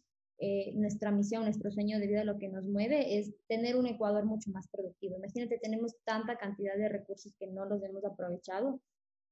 eh, 0.41 0.71
nuestra 0.75 1.11
misión, 1.11 1.43
nuestro 1.43 1.69
sueño 1.69 1.99
de 1.99 2.07
vida, 2.07 2.23
lo 2.23 2.37
que 2.37 2.47
nos 2.47 2.65
mueve 2.65 3.17
es 3.19 3.33
tener 3.47 3.75
un 3.75 3.87
Ecuador 3.87 4.25
mucho 4.25 4.49
más 4.51 4.69
productivo. 4.69 5.17
Imagínate, 5.17 5.59
tenemos 5.61 5.95
tanta 6.05 6.37
cantidad 6.37 6.77
de 6.77 6.87
recursos 6.87 7.33
que 7.37 7.47
no 7.47 7.65
los 7.65 7.83
hemos 7.83 8.05
aprovechado, 8.05 8.79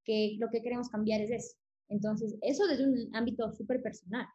que 0.04 0.36
lo 0.38 0.50
que 0.50 0.62
queremos 0.62 0.90
cambiar 0.90 1.22
es 1.22 1.32
eso. 1.32 1.56
Entonces, 1.88 2.36
eso 2.42 2.68
desde 2.68 2.88
un 2.88 3.16
ámbito 3.16 3.50
súper 3.54 3.82
personal. 3.82 4.28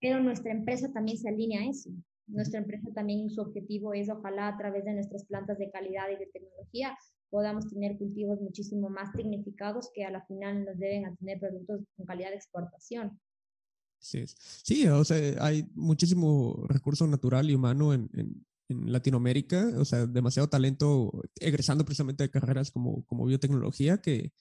Pero 0.00 0.20
nuestra 0.20 0.52
empresa 0.52 0.92
también 0.92 1.18
se 1.18 1.28
alinea 1.28 1.62
a 1.62 1.70
eso. 1.70 1.90
Nuestra 2.26 2.60
empresa 2.60 2.88
también 2.94 3.30
su 3.30 3.40
objetivo 3.40 3.92
es, 3.94 4.08
ojalá 4.08 4.48
a 4.48 4.56
través 4.56 4.84
de 4.84 4.94
nuestras 4.94 5.24
plantas 5.24 5.58
de 5.58 5.70
calidad 5.70 6.08
y 6.10 6.16
de 6.16 6.26
tecnología, 6.26 6.96
podamos 7.30 7.68
tener 7.68 7.98
cultivos 7.98 8.40
muchísimo 8.40 8.88
más 8.88 9.12
tecnificados 9.12 9.90
que 9.92 10.04
a 10.04 10.10
la 10.10 10.24
final 10.26 10.64
nos 10.64 10.78
deben 10.78 11.06
a 11.06 11.14
tener 11.16 11.40
productos 11.40 11.80
con 11.96 12.06
calidad 12.06 12.30
de 12.30 12.36
exportación. 12.36 13.18
Sí, 13.98 14.24
sí, 14.26 14.86
o 14.86 15.04
sea, 15.04 15.44
hay 15.44 15.66
muchísimo 15.74 16.66
recurso 16.68 17.06
natural 17.06 17.50
y 17.50 17.54
humano 17.54 17.94
en, 17.94 18.08
en, 18.14 18.44
Latinoamérica, 18.66 19.72
o 19.76 19.84
sea, 19.84 20.06
demasiado 20.06 20.48
talento 20.48 21.12
egresando 21.38 21.84
precisamente 21.84 22.24
de 22.24 22.30
carreras 22.30 22.70
como, 22.70 23.04
como 23.04 23.26
biotecnología, 23.26 23.98
que, 24.00 24.32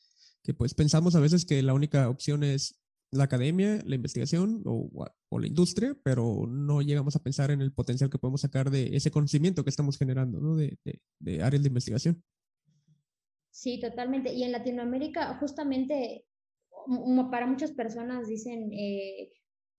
que 0.43 0.53
pues 0.53 0.73
pensamos 0.73 1.15
a 1.15 1.19
veces 1.19 1.45
que 1.45 1.61
la 1.61 1.73
única 1.73 2.09
opción 2.09 2.43
es 2.43 2.82
la 3.13 3.25
academia, 3.25 3.79
la 3.85 3.95
investigación 3.95 4.61
o, 4.65 4.89
o, 5.29 5.39
la 5.39 5.47
industria, 5.47 5.95
pero 6.03 6.47
no 6.47 6.81
llegamos 6.81 7.15
a 7.15 7.23
pensar 7.23 7.51
en 7.51 7.61
el 7.61 7.71
potencial 7.71 8.09
que 8.09 8.17
podemos 8.17 8.41
sacar 8.41 8.69
de 8.69 8.95
ese 8.95 9.11
conocimiento 9.11 9.63
que 9.63 9.69
estamos 9.69 9.97
generando, 9.97 10.39
¿no? 10.39 10.55
De, 10.55 10.77
de, 11.19 11.43
áreas 11.43 11.63
de 11.63 11.69
investigación. 11.69 12.23
Sí, 13.51 13.79
totalmente. 13.79 14.33
Y 14.33 14.43
en 14.43 14.51
Latinoamérica, 14.51 15.37
justamente, 15.39 16.25
para 17.29 17.45
muchas 17.45 17.71
personas 17.71 18.27
dicen, 18.27 18.71
eh, 18.73 19.31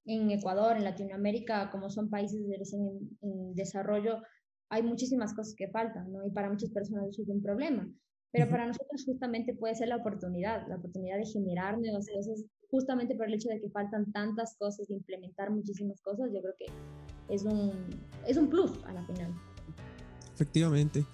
en 0.07 0.31
Ecuador, 0.31 0.77
en 0.77 0.85
Latinoamérica, 0.85 1.71
como 1.71 1.91
son 1.91 2.09
países 2.11 2.41
en, 2.73 3.55
desarrollo, 3.55 4.23
hay 4.69 4.83
muchísimas 4.83 5.35
cosas 5.35 5.55
que 5.57 5.69
faltan, 5.69 6.13
¿no? 6.13 6.27
Y 6.27 6.31
para 6.31 6.51
muchas 6.51 6.71
personas 6.71 7.09
eso 7.09 7.23
es 7.23 7.29
un 7.29 7.43
problema. 7.43 7.91
Pero 8.35 8.51
para 8.51 8.67
nosotros 8.67 9.05
justamente 9.07 9.55
puede 9.55 9.77
ser 9.77 9.87
la 9.87 9.97
oportunidad, 9.97 10.67
la 10.67 10.75
oportunidad 10.75 11.19
de 11.19 11.25
generar 11.25 11.79
nuevas 11.79 12.09
cosas, 12.13 12.45
justamente 12.69 13.15
por 13.15 13.29
el 13.29 13.35
hecho 13.35 13.49
de 13.49 13.61
que 13.61 13.71
faltan 13.71 14.11
tantas 14.11 14.57
cosas, 14.59 14.89
de 14.89 14.95
implementar 14.95 15.53
muchísimas 15.53 16.01
cosas, 16.01 16.33
yo 16.35 16.41
creo 16.41 16.55
que 16.59 16.67
es 17.33 17.45
un, 17.45 17.71
es 18.27 18.37
un 18.37 18.51
plus 18.51 18.73
a 18.87 18.93
la 18.93 19.07
final. 19.07 19.33
Efectivamente. 20.35 21.05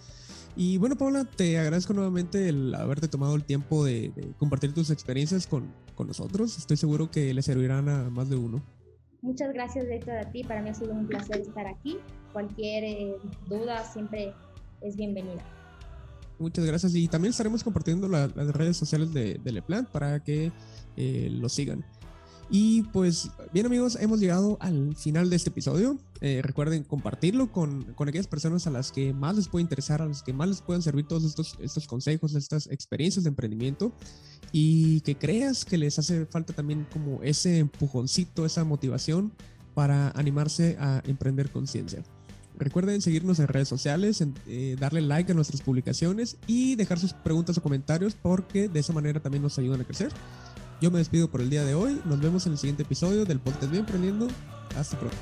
Y 0.57 0.79
bueno, 0.79 0.97
Paula, 0.97 1.27
te 1.27 1.59
agradezco 1.59 1.93
nuevamente 1.93 2.49
el 2.49 2.75
haberte 2.75 3.07
tomado 3.07 3.35
el 3.37 3.45
tiempo 3.45 3.85
de, 3.85 4.13
de 4.17 4.33
compartir 4.39 4.73
tus 4.73 4.91
experiencias 4.91 5.47
con, 5.47 5.71
con, 5.95 6.07
nosotros. 6.07 6.57
Estoy 6.57 6.79
seguro 6.79 7.11
que 7.11 7.35
le 7.35 7.43
servirán 7.43 7.87
a 7.91 8.09
más 8.09 8.31
de 8.31 8.37
uno. 8.37 8.63
Muchas 9.21 9.53
gracias, 9.53 9.85
Héctor, 9.91 10.17
a 10.17 10.33
ti. 10.33 10.43
Para 10.43 10.63
mí 10.63 10.71
ha 10.71 10.75
sido 10.75 10.95
un 10.95 11.07
placer 11.07 11.37
estar 11.43 11.67
aquí. 11.67 11.99
Cualquier 12.33 12.85
eh, 12.85 13.17
duda 13.47 13.85
siempre 13.85 14.33
es 14.81 14.97
bienvenida. 14.97 15.45
Muchas 16.41 16.65
gracias. 16.65 16.95
Y 16.95 17.07
también 17.07 17.31
estaremos 17.31 17.63
compartiendo 17.63 18.09
las 18.09 18.35
redes 18.35 18.77
sociales 18.77 19.13
de, 19.13 19.39
de 19.45 19.53
Leplant 19.53 19.89
para 19.91 20.25
que 20.25 20.51
eh, 20.97 21.29
lo 21.31 21.49
sigan. 21.51 21.85
Y 22.53 22.83
pues 22.85 23.31
bien 23.53 23.67
amigos, 23.67 23.97
hemos 24.01 24.19
llegado 24.19 24.57
al 24.61 24.97
final 24.97 25.31
de 25.31 25.37
este 25.37 25.51
episodio. 25.51 25.99
Eh, 26.21 26.41
recuerden 26.43 26.83
compartirlo 26.83 27.53
con, 27.53 27.85
con, 27.95 28.09
aquellas 28.09 28.27
personas 28.27 28.67
a 28.67 28.71
las 28.71 28.91
que 28.91 29.13
más 29.13 29.37
les 29.37 29.49
puede 29.49 29.63
interesar, 29.63 30.03
a 30.03 30.07
las 30.07 30.23
que 30.23 30.33
más 30.33 30.49
les 30.49 30.63
puedan 30.63 30.83
servir 30.83 31.07
todos 31.07 31.25
estos, 31.25 31.57
estos 31.61 31.87
consejos, 31.87 32.35
estas 32.35 32.67
experiencias 32.67 33.23
de 33.23 33.29
emprendimiento 33.29 33.93
y 34.51 35.03
que 35.03 35.17
creas 35.17 35.65
que 35.65 35.79
les 35.79 35.99
hace 35.99 36.27
falta 36.27 36.53
también 36.53 36.87
como 36.93 37.23
ese 37.23 37.59
empujoncito, 37.59 38.45
esa 38.45 38.65
motivación 38.65 39.33
para 39.75 40.11
animarse 40.11 40.77
a 40.81 41.03
emprender 41.07 41.51
conciencia. 41.51 42.03
Recuerden 42.61 43.01
seguirnos 43.01 43.39
en 43.39 43.49
redes 43.49 43.69
sociales, 43.69 44.23
eh, 44.47 44.77
darle 44.79 45.01
like 45.01 45.33
a 45.33 45.35
nuestras 45.35 45.63
publicaciones 45.63 46.37
y 46.47 46.77
dejar 46.77 46.99
sus 46.99 47.15
preguntas 47.15 47.57
o 47.57 47.63
comentarios 47.63 48.15
porque 48.15 48.69
de 48.69 48.81
esa 48.81 48.93
manera 48.93 49.19
también 49.21 49.43
nos 49.43 49.59
ayudan 49.59 49.81
a 49.81 49.85
crecer. 49.85 50.13
Yo 50.83 50.91
me 50.91 50.99
despido 50.99 51.31
por 51.31 51.41
el 51.41 51.49
día 51.49 51.65
de 51.65 51.75
hoy. 51.75 52.01
Nos 52.05 52.21
vemos 52.21 52.45
en 52.45 52.53
el 52.53 52.59
siguiente 52.59 52.83
episodio 52.83 53.25
del 53.25 53.41
podcast 53.41 53.71
Bien 53.71 53.81
Emprendiendo. 53.81 54.29
Hasta 54.77 54.99
pronto. 54.99 55.17